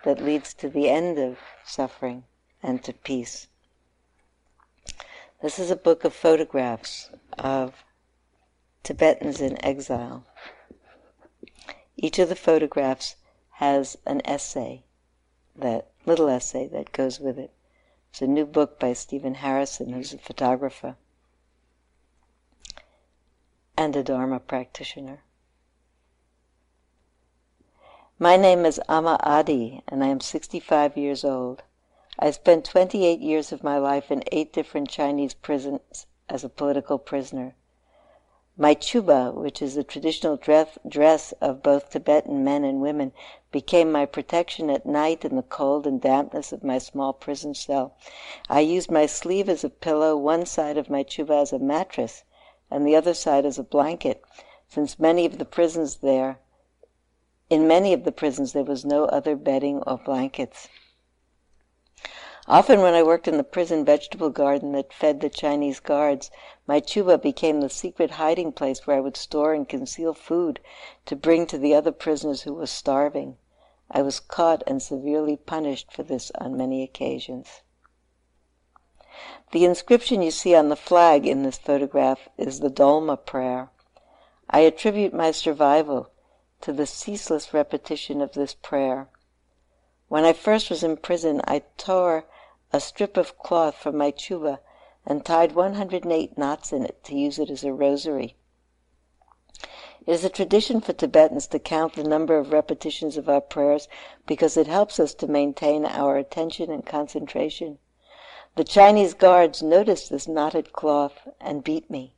that 0.03 0.19
leads 0.19 0.55
to 0.55 0.67
the 0.67 0.89
end 0.89 1.19
of 1.19 1.38
suffering 1.63 2.24
and 2.63 2.84
to 2.84 2.91
peace. 2.91 3.45
This 5.39 5.59
is 5.59 5.69
a 5.69 5.76
book 5.76 6.03
of 6.03 6.15
photographs 6.15 7.11
of 7.38 7.76
Tibetans 8.82 9.39
in 9.39 9.63
exile. 9.63 10.26
Each 11.95 12.17
of 12.17 12.28
the 12.28 12.36
photographs 12.36 13.17
has 13.51 13.99
an 14.07 14.19
essay 14.26 14.84
that 15.55 15.91
little 16.07 16.28
essay 16.28 16.67
that 16.69 16.91
goes 16.91 17.19
with 17.19 17.38
it. 17.38 17.51
It's 18.09 18.24
a 18.24 18.26
new 18.26 18.47
book 18.47 18.80
by 18.80 18.93
Stephen 18.93 19.36
Harrison, 19.36 19.93
who's 19.93 20.11
a 20.11 20.17
photographer 20.17 20.95
and 23.84 23.97
a 23.97 24.01
Dharma 24.01 24.39
practitioner. 24.39 25.25
My 28.17 28.38
name 28.38 28.65
is 28.65 28.79
Ama 28.88 29.19
Adhe, 29.21 29.81
and 29.89 30.01
I 30.01 30.07
am 30.07 30.21
65 30.21 30.95
years 30.95 31.25
old. 31.25 31.63
I 32.17 32.31
spent 32.31 32.63
28 32.63 33.19
years 33.19 33.51
of 33.51 33.61
my 33.61 33.77
life 33.77 34.09
in 34.09 34.23
eight 34.31 34.53
different 34.53 34.88
Chinese 34.88 35.34
prisons 35.34 36.05
as 36.29 36.45
a 36.45 36.49
political 36.49 36.97
prisoner. 36.97 37.55
My 38.55 38.73
chuba, 38.73 39.34
which 39.34 39.61
is 39.61 39.75
the 39.75 39.84
traditional 39.84 40.38
dress 40.38 41.34
of 41.41 41.61
both 41.61 41.89
Tibetan 41.89 42.41
men 42.41 42.63
and 42.63 42.79
women, 42.79 43.11
became 43.51 43.91
my 43.91 44.05
protection 44.05 44.69
at 44.69 44.86
night 44.86 45.25
in 45.25 45.36
the 45.36 45.43
cold 45.43 45.86
and 45.86 45.99
dampness 45.99 46.53
of 46.53 46.63
my 46.63 46.77
small 46.77 47.11
prison 47.11 47.53
cell. 47.53 47.97
I 48.49 48.61
used 48.61 48.89
my 48.89 49.07
sleeve 49.07 49.49
as 49.49 49.65
a 49.65 49.69
pillow, 49.69 50.15
one 50.15 50.45
side 50.45 50.77
of 50.77 50.89
my 50.89 51.03
chuba 51.03 51.41
as 51.41 51.51
a 51.51 51.59
mattress, 51.59 52.23
and 52.72 52.86
the 52.86 52.95
other 52.95 53.14
side 53.14 53.45
as 53.45 53.59
a 53.59 53.64
blanket, 53.64 54.24
since 54.68 54.99
many 54.99 55.26
of 55.26 55.38
the 55.38 55.45
prisons 55.45 55.97
there 55.97 56.39
in 57.49 57.68
many 57.68 57.93
of 57.93 58.03
the 58.03 58.11
prisons 58.11 58.53
there 58.53 58.64
was 58.64 58.84
no 58.84 59.05
other 59.05 59.36
bedding 59.36 59.84
or 59.86 59.97
blankets. 59.97 60.70
Often 62.47 62.82
when 62.82 62.95
I 62.95 63.03
worked 63.03 63.28
in 63.28 63.38
the 63.38 63.43
prison 63.43 63.86
vegetable 63.86 64.32
garden 64.32 64.72
that 64.72 64.91
fed 64.91 65.20
the 65.22 65.30
Chinese 65.30 65.80
guards, 65.80 66.32
my 66.66 66.80
chuba 66.80 67.22
became 67.22 67.61
the 67.61 67.70
secret 67.70 68.11
hiding 68.11 68.53
place 68.53 68.88
where 68.88 68.97
I 68.97 69.01
would 69.01 69.18
store 69.18 69.53
and 69.53 69.70
conceal 69.70 70.14
food 70.14 70.61
to 71.05 71.16
bring 71.16 71.45
to 71.47 71.57
the 71.57 71.76
other 71.76 71.91
prisoners 71.91 72.41
who 72.41 72.53
were 72.53 72.66
starving. 72.66 73.38
I 73.91 74.01
was 74.01 74.20
caught 74.20 74.64
and 74.66 74.82
severely 74.82 75.38
punished 75.38 75.91
for 75.91 76.01
this 76.01 76.32
on 76.39 76.57
many 76.57 76.82
occasions. 76.82 77.61
The 79.51 79.66
inscription 79.66 80.22
you 80.22 80.32
see 80.32 80.55
on 80.55 80.70
the 80.70 80.76
flag 80.76 81.28
in 81.28 81.43
this 81.43 81.57
photograph 81.57 82.28
is 82.38 82.59
the 82.59 82.70
Dolma 82.70 83.18
prayer. 83.18 83.70
I 84.49 84.61
attribute 84.61 85.14
my 85.14 85.32
survival 85.32 86.09
to 86.61 86.74
the 86.74 86.88
ceaseless 86.88 87.53
repetition 87.53 88.22
of 88.22 88.34
this 88.34 88.53
prayer. 88.53 89.09
When 90.07 90.26
I 90.26 90.34
first 90.34 90.70
was 90.70 90.84
in 90.84 90.97
prison, 90.97 91.41
I 91.45 91.64
tore 91.78 92.26
a 92.72 92.80
strip 92.80 93.18
of 93.18 93.38
cloth 93.38 93.76
from 93.76 93.97
my 93.97 94.11
chuba 94.11 94.59
and 95.05 95.24
tied 95.24 95.53
108 95.53 96.38
knots 96.38 96.74
in 96.74 96.84
it 96.84 97.03
to 97.03 97.16
use 97.16 97.38
it 97.38 97.49
as 97.49 97.64
a 97.64 97.74
rosary. 97.74 98.36
It 100.05 100.11
is 100.11 100.26
a 100.26 100.30
tradition 100.30 100.82
for 100.82 100.93
Tibetans 100.93 101.47
to 101.47 101.59
count 101.59 101.93
the 101.93 102.03
number 102.03 102.38
of 102.38 102.51
repetitions 102.51 103.16
of 103.16 103.30
our 103.30 103.41
prayers 103.41 103.88
because 104.26 104.57
it 104.57 104.68
helps 104.68 104.99
us 104.99 105.14
to 105.16 105.28
maintain 105.28 105.86
our 105.86 106.18
attention 106.18 106.72
and 106.72 106.86
concentration. 106.86 107.80
The 108.55 108.63
Chinese 108.63 109.15
guards 109.15 109.63
noticed 109.63 110.11
this 110.11 110.27
knotted 110.27 110.73
cloth 110.73 111.27
and 111.41 111.63
beat 111.63 111.89
me. 111.89 112.13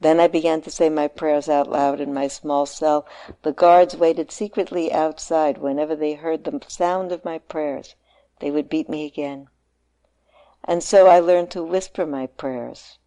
Then 0.00 0.18
I 0.18 0.26
began 0.26 0.62
to 0.62 0.70
say 0.70 0.88
my 0.88 1.06
prayers 1.06 1.48
out 1.48 1.68
loud 1.68 2.00
in 2.00 2.14
my 2.14 2.28
small 2.28 2.64
cell. 2.64 3.06
The 3.42 3.52
guards 3.52 3.94
waited 3.94 4.32
secretly 4.32 4.92
outside. 4.92 5.58
Whenever 5.58 5.94
they 5.94 6.14
heard 6.14 6.44
the 6.44 6.60
sound 6.68 7.12
of 7.12 7.24
my 7.24 7.38
prayers, 7.38 7.94
they 8.40 8.50
would 8.50 8.68
beat 8.68 8.88
me 8.88 9.04
again. 9.04 9.48
And 10.64 10.82
so 10.82 11.08
I 11.08 11.20
learned 11.20 11.50
to 11.50 11.62
whisper 11.62 12.06
my 12.06 12.26
prayers. 12.26 12.98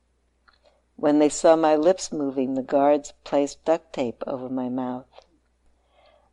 When 0.96 1.20
they 1.20 1.30
saw 1.30 1.56
my 1.56 1.76
lips 1.76 2.12
moving, 2.12 2.54
the 2.54 2.64
guards 2.64 3.14
placed 3.24 3.66
duct 3.66 3.94
tape 3.94 4.24
over 4.28 4.48
my 4.48 4.70
mouth. 4.70 5.26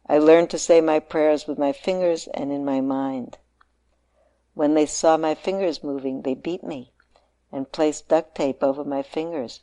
I 0.07 0.19
learned 0.19 0.51
to 0.51 0.59
say 0.59 0.83
my 0.83 1.01
prayers 1.01 1.47
with 1.47 1.59
my 1.59 1.73
fingers 1.73 2.29
and 2.35 2.53
in 2.53 2.65
my 2.65 2.83
mind. 2.83 3.39
When 4.55 4.75
they 4.75 4.87
saw 4.87 5.17
my 5.17 5.35
fingers 5.35 5.83
moving, 5.83 6.23
they 6.23 6.35
beat 6.35 6.63
me 6.63 6.93
and 7.51 7.71
placed 7.71 8.09
duct 8.09 8.35
tape 8.35 8.63
over 8.63 8.85
my 8.85 9.03
fingers 9.03 9.61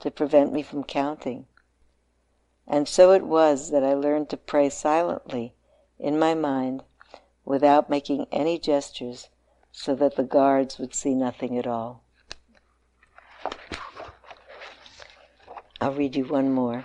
to 0.00 0.10
prevent 0.10 0.52
me 0.52 0.62
from 0.62 0.84
counting. 0.84 1.46
And 2.66 2.86
so 2.86 3.12
it 3.12 3.24
was 3.24 3.70
that 3.70 3.82
I 3.82 3.94
learned 3.94 4.28
to 4.30 4.36
pray 4.36 4.68
silently 4.68 5.54
in 5.98 6.18
my 6.18 6.34
mind 6.34 6.82
without 7.44 7.88
making 7.88 8.26
any 8.30 8.58
gestures 8.58 9.30
so 9.72 9.94
that 9.94 10.16
the 10.16 10.22
guards 10.22 10.78
would 10.78 10.94
see 10.94 11.14
nothing 11.14 11.56
at 11.58 11.66
all. 11.66 12.02
I'll 15.80 15.92
read 15.92 16.16
you 16.16 16.24
one 16.24 16.52
more. 16.52 16.84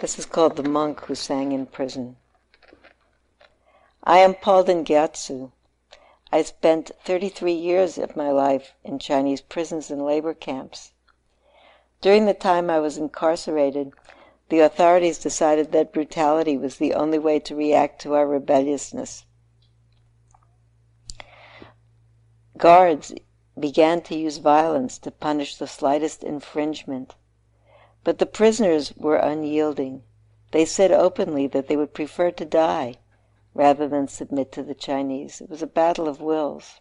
This 0.00 0.18
is 0.18 0.26
called 0.26 0.56
The 0.56 0.68
Monk 0.68 1.00
Who 1.06 1.14
Sang 1.14 1.52
in 1.52 1.66
Prison. 1.66 2.16
I 4.08 4.18
am 4.18 4.34
Palden 4.34 4.84
Gyatso. 4.84 5.50
I 6.30 6.42
spent 6.42 6.92
33 7.02 7.52
years 7.52 7.98
of 7.98 8.14
my 8.14 8.30
life 8.30 8.72
in 8.84 9.00
Chinese 9.00 9.40
prisons 9.40 9.90
and 9.90 10.06
labor 10.06 10.32
camps. 10.32 10.92
During 12.00 12.24
the 12.24 12.32
time 12.32 12.70
I 12.70 12.78
was 12.78 12.96
incarcerated, 12.96 13.94
the 14.48 14.60
authorities 14.60 15.18
decided 15.18 15.72
that 15.72 15.92
brutality 15.92 16.56
was 16.56 16.76
the 16.76 16.94
only 16.94 17.18
way 17.18 17.40
to 17.40 17.56
react 17.56 18.00
to 18.02 18.14
our 18.14 18.28
rebelliousness. 18.28 19.24
Guards 22.56 23.12
began 23.58 24.02
to 24.02 24.16
use 24.16 24.38
violence 24.38 24.98
to 24.98 25.10
punish 25.10 25.56
the 25.56 25.66
slightest 25.66 26.22
infringement. 26.22 27.16
But 28.04 28.18
the 28.18 28.26
prisoners 28.26 28.94
were 28.96 29.16
unyielding. 29.16 30.04
They 30.52 30.64
said 30.64 30.92
openly 30.92 31.48
that 31.48 31.66
they 31.66 31.76
would 31.76 31.92
prefer 31.92 32.30
to 32.30 32.44
die 32.44 32.98
rather 33.56 33.88
than 33.88 34.06
submit 34.06 34.52
to 34.52 34.62
the 34.62 34.74
Chinese. 34.74 35.40
It 35.40 35.48
was 35.48 35.62
a 35.62 35.66
battle 35.66 36.08
of 36.08 36.20
wills. 36.20 36.80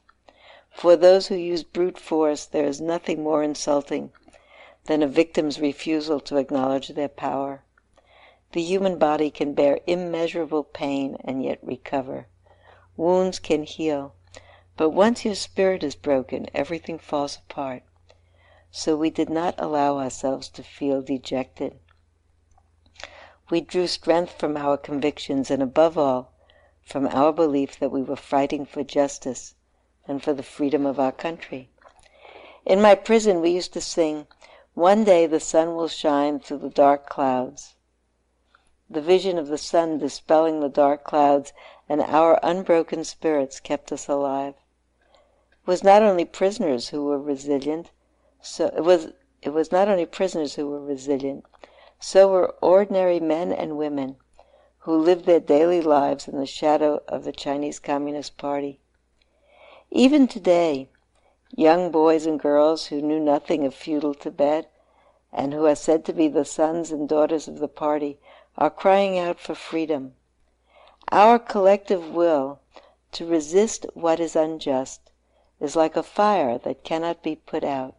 For 0.72 0.98
those 0.98 1.28
who 1.28 1.36
use 1.36 1.64
brute 1.64 1.98
force, 1.98 2.46
there 2.46 2.66
is 2.66 2.82
nothing 2.82 3.24
more 3.24 3.42
insulting 3.42 4.12
than 4.84 5.02
a 5.02 5.08
victim's 5.08 5.60
refusal 5.60 6.20
to 6.20 6.36
acknowledge 6.36 6.90
their 6.90 7.08
power. 7.08 7.64
The 8.52 8.62
human 8.62 8.98
body 8.98 9.32
can 9.32 9.54
bear 9.54 9.80
immeasurable 9.88 10.66
pain 10.66 11.18
and 11.24 11.42
yet 11.42 11.60
recover. 11.62 12.28
Wounds 12.98 13.40
can 13.40 13.64
heal, 13.64 14.14
but 14.76 14.90
once 14.90 15.24
your 15.24 15.36
spirit 15.36 15.82
is 15.82 15.96
broken, 15.96 16.48
everything 16.54 17.00
falls 17.00 17.38
apart. 17.38 17.84
So 18.70 18.98
we 18.98 19.10
did 19.10 19.30
not 19.30 19.56
allow 19.58 19.98
ourselves 19.98 20.50
to 20.50 20.62
feel 20.62 21.02
dejected. 21.02 21.80
We 23.50 23.62
drew 23.62 23.88
strength 23.88 24.34
from 24.38 24.58
our 24.58 24.76
convictions 24.76 25.50
and, 25.50 25.64
above 25.64 25.98
all, 25.98 26.34
from 26.86 27.08
our 27.08 27.34
belief 27.34 27.80
that 27.80 27.92
we 27.92 28.04
were 28.04 28.16
fighting 28.16 28.64
for 28.64 28.84
justice 28.84 29.56
and 30.08 30.24
for 30.24 30.34
the 30.34 30.44
freedom 30.44 30.86
of 30.86 31.00
our 31.00 31.12
country. 31.12 31.68
In 32.64 32.80
my 32.80 32.94
prison, 32.94 33.42
we 33.42 33.50
used 33.50 33.74
to 33.74 33.82
sing, 33.82 34.28
One 34.76 35.04
day 35.04 35.26
the 35.26 35.40
sun 35.40 35.76
will 35.76 35.88
shine 35.88 36.40
through 36.40 36.60
the 36.60 36.70
dark 36.70 37.10
clouds. 37.10 37.76
The 38.88 39.02
vision 39.02 39.40
of 39.40 39.48
the 39.48 39.58
sun 39.58 39.98
dispelling 39.98 40.60
the 40.60 40.70
dark 40.70 41.04
clouds 41.04 41.54
and 41.90 42.02
our 42.02 42.40
unbroken 42.44 43.04
spirits 43.04 43.60
kept 43.60 43.92
us 43.92 44.08
alive. 44.08 44.54
It 45.52 45.68
was 45.68 45.84
not 45.84 46.04
only 46.04 46.24
prisoners 46.24 46.90
who 46.90 47.04
were 47.06 47.20
resilient, 47.20 47.90
so 48.42 48.68
it 48.68 48.84
was 48.84 49.12
it 49.42 49.50
was 49.50 49.72
not 49.72 49.88
only 49.88 50.06
prisoners 50.06 50.54
who 50.54 50.70
were 50.70 50.82
resilient, 50.82 51.46
so 52.00 52.28
were 52.28 52.54
ordinary 52.62 53.20
men 53.20 53.52
and 53.52 53.76
women 53.76 54.18
who 54.86 54.96
lived 54.96 55.26
their 55.26 55.40
daily 55.40 55.82
lives 55.82 56.28
in 56.28 56.38
the 56.38 56.46
shadow 56.46 57.02
of 57.08 57.24
the 57.24 57.32
Chinese 57.32 57.80
Communist 57.80 58.38
Party. 58.38 58.80
Even 59.90 60.28
today, 60.28 60.88
young 61.56 61.90
boys 61.90 62.28
and 62.28 62.40
girls 62.40 62.86
who 62.86 63.02
knew 63.02 63.20
nothing 63.20 63.66
of 63.66 63.74
feudal 63.74 64.14
Tibet 64.14 64.72
and 65.34 65.56
who 65.56 65.66
are 65.66 65.74
said 65.76 66.06
to 66.06 66.14
be 66.14 66.28
the 66.28 66.46
sons 66.46 66.92
and 66.92 67.10
daughters 67.10 67.48
of 67.48 67.58
the 67.58 67.68
party 67.68 68.20
are 68.60 68.70
crying 68.70 69.18
out 69.18 69.40
for 69.40 69.56
freedom. 69.56 70.14
Our 71.12 71.40
collective 71.40 72.14
will 72.14 72.60
to 73.14 73.26
resist 73.26 73.88
what 73.96 74.20
is 74.20 74.36
unjust 74.36 75.10
is 75.60 75.76
like 75.76 75.96
a 75.96 76.04
fire 76.04 76.60
that 76.60 76.84
cannot 76.84 77.24
be 77.24 77.36
put 77.36 77.64
out. 77.64 77.96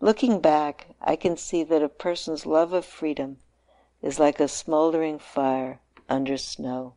Looking 0.00 0.40
back, 0.40 0.88
I 1.00 1.14
can 1.14 1.36
see 1.36 1.62
that 1.62 1.84
a 1.84 1.88
person's 1.88 2.46
love 2.46 2.72
of 2.72 2.84
freedom 2.84 3.38
is 4.02 4.18
like 4.18 4.40
a 4.40 4.48
smoldering 4.48 5.18
fire 5.18 5.80
under 6.08 6.36
snow. 6.36 6.94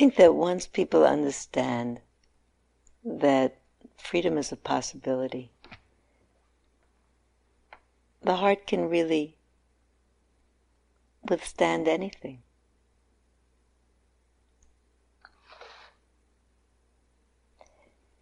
Think 0.00 0.16
that 0.16 0.34
once 0.34 0.66
people 0.66 1.04
understand 1.04 2.00
that 3.04 3.58
freedom 3.98 4.38
is 4.38 4.50
a 4.50 4.56
possibility, 4.56 5.50
the 8.22 8.36
heart 8.36 8.66
can 8.66 8.88
really 8.88 9.36
withstand 11.28 11.86
anything. 11.86 12.40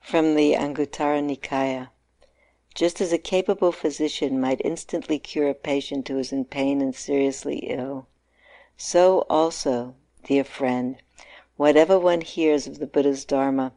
From 0.01 0.35
the 0.35 0.55
Anguttara 0.55 1.23
Nikaya. 1.23 1.91
Just 2.75 3.01
as 3.01 3.13
a 3.13 3.19
capable 3.19 3.71
physician 3.71 4.41
might 4.41 4.61
instantly 4.65 5.21
cure 5.21 5.51
a 5.51 5.55
patient 5.55 6.09
who 6.09 6.19
is 6.19 6.33
in 6.33 6.45
pain 6.45 6.81
and 6.81 6.93
seriously 6.93 7.59
ill, 7.59 8.09
so 8.77 9.25
also, 9.31 9.95
dear 10.25 10.43
friend, 10.43 10.97
whatever 11.59 11.99
one 11.99 12.21
hears 12.21 12.69
of 12.69 12.79
the 12.79 12.87
Buddha's 12.87 13.25
Dharma, 13.25 13.73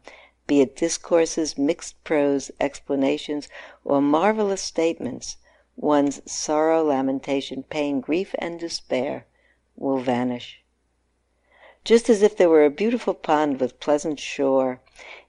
be 0.45 0.61
it 0.61 0.75
discourses, 0.75 1.57
mixed 1.57 2.01
prose, 2.03 2.51
explanations, 2.59 3.49
or 3.83 3.99
marvelous 3.99 4.61
statements, 4.61 5.37
one's 5.75 6.21
sorrow, 6.31 6.83
lamentation, 6.83 7.63
pain, 7.63 7.99
grief, 7.99 8.35
and 8.37 8.59
despair 8.59 9.25
will 9.75 9.97
vanish. 9.97 10.61
Just 11.83 12.07
as 12.07 12.21
if 12.21 12.37
there 12.37 12.49
were 12.49 12.65
a 12.65 12.69
beautiful 12.69 13.15
pond 13.15 13.59
with 13.59 13.79
pleasant 13.79 14.19
shore, 14.19 14.79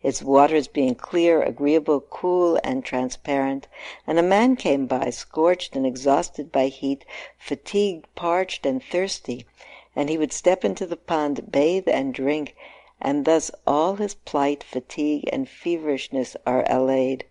its 0.03 0.23
waters 0.23 0.69
being 0.69 0.95
clear, 0.95 1.43
agreeable, 1.43 2.03
cool, 2.03 2.61
and 2.63 2.85
transparent, 2.85 3.67
and 4.07 4.19
a 4.19 4.23
man 4.23 4.57
came 4.57 4.87
by, 4.87 5.09
scorched 5.09 5.75
and 5.75 5.87
exhausted 5.87 6.53
by 6.53 6.67
heat, 6.67 7.07
fatigued, 7.39 8.15
parched, 8.15 8.67
and 8.67 8.85
thirsty, 8.85 9.47
and 9.95 10.09
he 10.09 10.17
would 10.17 10.33
step 10.33 10.65
into 10.65 10.87
the 10.87 10.97
pond, 10.97 11.51
bathe, 11.51 11.89
and 11.89 12.15
drink, 12.15 12.57
and 13.01 13.25
thus 13.25 13.51
all 13.67 13.97
his 13.97 14.15
plight, 14.15 14.63
fatigue, 14.63 15.29
and 15.33 15.49
feverishness 15.49 16.37
are 16.47 16.65
allayed. 16.69 17.25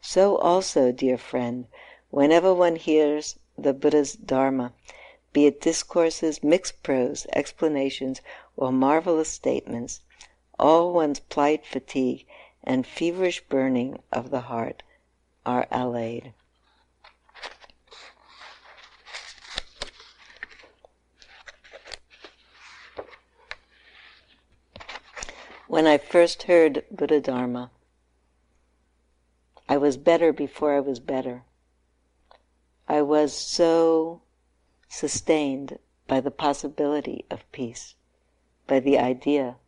So 0.00 0.36
also, 0.38 0.92
dear 0.92 1.18
friend, 1.18 1.66
whenever 2.10 2.54
one 2.54 2.76
hears 2.76 3.38
the 3.56 3.72
Buddha's 3.72 4.14
Dharma, 4.14 4.72
be 5.32 5.46
it 5.46 5.60
discourses, 5.60 6.42
mixed 6.42 6.82
prose, 6.82 7.26
explanations, 7.32 8.20
or 8.56 8.72
marvelous 8.72 9.28
statements, 9.28 10.00
all 10.58 10.92
one's 10.92 11.20
plight, 11.20 11.64
fatigue, 11.64 12.26
and 12.64 12.86
feverish 12.86 13.42
burning 13.48 13.98
of 14.12 14.30
the 14.30 14.40
heart 14.40 14.82
are 15.46 15.68
allayed. 15.70 16.32
When 25.70 25.86
I 25.86 25.98
first 25.98 26.42
heard 26.42 26.82
Buddha 26.90 27.20
Dharma, 27.20 27.70
I 29.68 29.76
was 29.76 29.96
better 29.96 30.32
before 30.32 30.74
I 30.74 30.80
was 30.80 30.98
better. 30.98 31.44
I 32.88 33.02
was 33.02 33.32
so 33.32 34.22
sustained 34.88 35.78
by 36.08 36.18
the 36.22 36.32
possibility 36.32 37.24
of 37.30 37.48
peace, 37.52 37.94
by 38.66 38.80
the 38.80 38.98
idea 38.98 39.58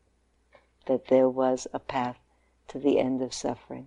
that 0.87 1.07
there 1.07 1.29
was 1.29 1.69
a 1.73 1.79
path 1.79 2.19
to 2.67 2.81
the 2.81 2.99
end 2.99 3.23
of 3.23 3.33
suffering. 3.33 3.87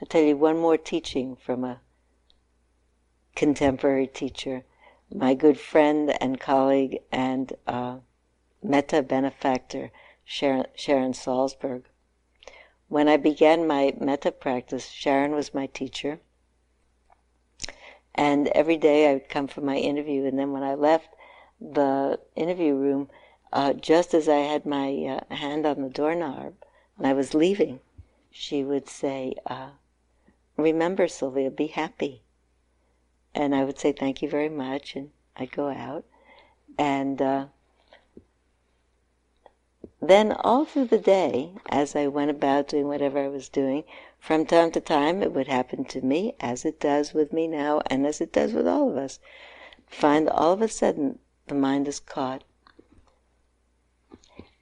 I'll 0.00 0.08
tell 0.08 0.22
you 0.22 0.38
one 0.38 0.58
more 0.58 0.78
teaching 0.78 1.36
from 1.36 1.64
a 1.64 1.82
contemporary 3.36 4.06
teacher, 4.06 4.64
my 5.14 5.34
good 5.34 5.60
friend 5.60 6.16
and 6.18 6.40
colleague 6.40 7.00
and 7.12 7.52
uh, 7.66 7.98
metta 8.64 9.02
benefactor, 9.02 9.92
Sharon, 10.24 10.66
Sharon 10.74 11.12
Salzberg. 11.12 11.84
When 12.88 13.08
I 13.08 13.18
began 13.18 13.66
my 13.66 13.94
metta 14.00 14.32
practice, 14.32 14.88
Sharon 14.88 15.32
was 15.32 15.52
my 15.52 15.66
teacher. 15.66 16.20
And 18.14 18.48
every 18.48 18.78
day 18.78 19.10
I 19.10 19.14
would 19.14 19.28
come 19.28 19.48
for 19.48 19.60
my 19.60 19.76
interview, 19.76 20.24
and 20.24 20.38
then 20.38 20.52
when 20.52 20.62
I 20.62 20.74
left 20.74 21.08
the 21.60 22.18
interview 22.34 22.74
room, 22.74 23.10
uh, 23.52 23.74
just 23.74 24.14
as 24.14 24.28
I 24.28 24.38
had 24.38 24.64
my 24.64 25.20
uh, 25.30 25.34
hand 25.34 25.66
on 25.66 25.82
the 25.82 25.88
doorknob 25.88 26.54
and 26.96 27.06
I 27.06 27.12
was 27.12 27.34
leaving, 27.34 27.80
she 28.30 28.64
would 28.64 28.88
say, 28.88 29.34
uh, 29.46 29.70
Remember, 30.56 31.06
Sylvia, 31.06 31.50
be 31.50 31.66
happy. 31.66 32.22
And 33.34 33.54
I 33.54 33.64
would 33.64 33.78
say, 33.78 33.92
Thank 33.92 34.22
you 34.22 34.28
very 34.28 34.48
much, 34.48 34.96
and 34.96 35.10
I'd 35.36 35.52
go 35.52 35.68
out. 35.68 36.04
And 36.78 37.20
uh, 37.20 37.46
then 40.08 40.32
all 40.32 40.64
through 40.64 40.86
the 40.86 40.98
day, 40.98 41.52
as 41.68 41.94
I 41.94 42.06
went 42.06 42.30
about 42.30 42.68
doing 42.68 42.88
whatever 42.88 43.18
I 43.18 43.28
was 43.28 43.48
doing, 43.48 43.84
from 44.18 44.46
time 44.46 44.70
to 44.72 44.80
time 44.80 45.22
it 45.22 45.32
would 45.32 45.48
happen 45.48 45.84
to 45.86 46.00
me, 46.00 46.34
as 46.40 46.64
it 46.64 46.80
does 46.80 47.12
with 47.12 47.32
me 47.32 47.46
now, 47.46 47.80
and 47.86 48.06
as 48.06 48.20
it 48.20 48.32
does 48.32 48.52
with 48.52 48.66
all 48.66 48.90
of 48.90 48.96
us. 48.96 49.20
Find 49.86 50.28
all 50.28 50.52
of 50.52 50.62
a 50.62 50.68
sudden 50.68 51.18
the 51.46 51.54
mind 51.54 51.86
is 51.86 52.00
caught. 52.00 52.42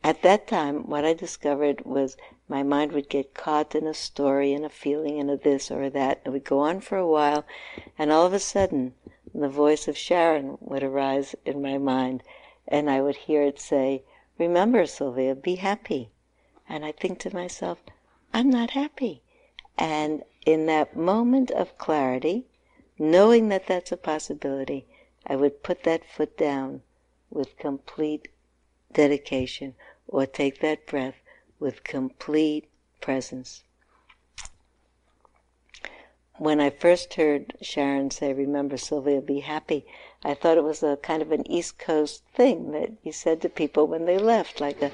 At 0.05 0.23
that 0.23 0.49
time, 0.49 0.89
what 0.89 1.05
I 1.05 1.15
discovered 1.15 1.85
was 1.85 2.17
my 2.49 2.65
mind 2.65 2.91
would 2.93 3.09
get 3.09 3.35
caught 3.35 3.75
in 3.75 3.87
a 3.87 3.95
story 3.95 4.53
and 4.53 4.65
a 4.65 4.69
feeling 4.69 5.21
and 5.21 5.31
a 5.31 5.37
this 5.37 5.71
or 5.71 5.85
a 5.85 5.91
that. 5.91 6.21
It 6.25 6.31
would 6.31 6.45
go 6.45 6.59
on 6.59 6.81
for 6.81 6.99
a 6.99 7.07
while, 7.07 7.45
and 7.97 8.11
all 8.11 8.27
of 8.27 8.33
a 8.33 8.41
sudden, 8.41 8.95
the 9.33 9.49
voice 9.49 9.87
of 9.87 9.97
Sharon 9.97 10.59
would 10.61 10.83
arise 10.83 11.35
in 11.47 11.63
my 11.63 11.79
mind, 11.79 12.23
and 12.67 12.91
I 12.91 13.01
would 13.01 13.17
hear 13.17 13.43
it 13.43 13.61
say, 13.61 14.03
Remember, 14.39 14.87
Sylvia, 14.87 15.35
be 15.35 15.57
happy. 15.57 16.11
And 16.69 16.85
I 16.85 16.93
think 16.93 17.19
to 17.21 17.35
myself, 17.35 17.79
I'm 18.33 18.49
not 18.49 18.71
happy. 18.71 19.23
And 19.77 20.23
in 20.47 20.67
that 20.67 20.97
moment 20.97 21.51
of 21.51 21.77
clarity, 21.77 22.47
knowing 22.99 23.49
that 23.49 23.67
that's 23.67 23.93
a 23.93 23.97
possibility, 23.97 24.87
I 25.27 25.37
would 25.37 25.63
put 25.63 25.83
that 25.85 26.05
foot 26.05 26.37
down 26.37 26.83
with 27.31 27.57
complete 27.59 28.29
dedication 28.93 29.75
or 30.09 30.27
take 30.27 30.61
that 30.61 30.87
breath 30.87 31.17
with 31.59 31.85
complete 31.85 32.69
presence 33.01 33.65
when 36.43 36.61
I 36.61 36.71
first 36.71 37.15
heard 37.15 37.55
Sharon 37.63 38.11
say, 38.11 38.33
Remember, 38.33 38.77
Sylvia, 38.77 39.21
be 39.21 39.39
happy, 39.39 39.87
I 40.25 40.35
thought 40.35 40.57
it 40.57 40.65
was 40.65 40.83
a 40.83 40.97
kind 40.97 41.23
of 41.23 41.31
an 41.31 41.49
East 41.49 41.79
Coast 41.79 42.25
thing 42.35 42.73
that 42.73 42.91
you 43.05 43.13
said 43.13 43.41
to 43.43 43.49
people 43.49 43.87
when 43.87 44.07
they 44.07 44.19
left, 44.19 44.61
like 44.61 44.83
a, 44.83 44.91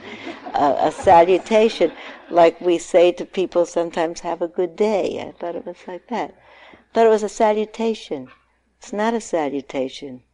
a, 0.52 0.88
a 0.88 0.92
salutation, 0.92 1.90
like 2.28 2.60
we 2.60 2.76
say 2.76 3.12
to 3.12 3.24
people 3.24 3.64
sometimes, 3.64 4.20
Have 4.20 4.42
a 4.42 4.46
good 4.48 4.76
day. 4.76 5.22
I 5.26 5.32
thought 5.32 5.56
it 5.56 5.64
was 5.64 5.78
like 5.86 6.08
that. 6.08 6.34
I 6.74 6.76
thought 6.92 7.06
it 7.06 7.16
was 7.16 7.22
a 7.22 7.30
salutation. 7.30 8.28
It's 8.76 8.92
not 8.92 9.14
a 9.14 9.20
salutation, 9.20 10.24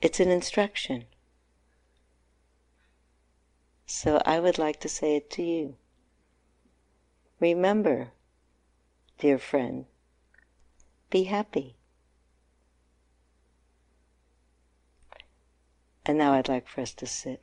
it's 0.00 0.18
an 0.18 0.30
instruction. 0.30 1.04
So 3.86 4.20
I 4.26 4.40
would 4.40 4.58
like 4.58 4.80
to 4.80 4.88
say 4.88 5.14
it 5.14 5.30
to 5.30 5.44
you. 5.44 5.76
Remember, 7.38 8.08
dear 9.20 9.38
friend, 9.38 9.86
be 11.10 11.24
happy. 11.24 11.76
And 16.04 16.18
now 16.18 16.32
I'd 16.34 16.48
like 16.48 16.68
for 16.68 16.80
us 16.80 16.94
to 16.94 17.06
sit. 17.06 17.42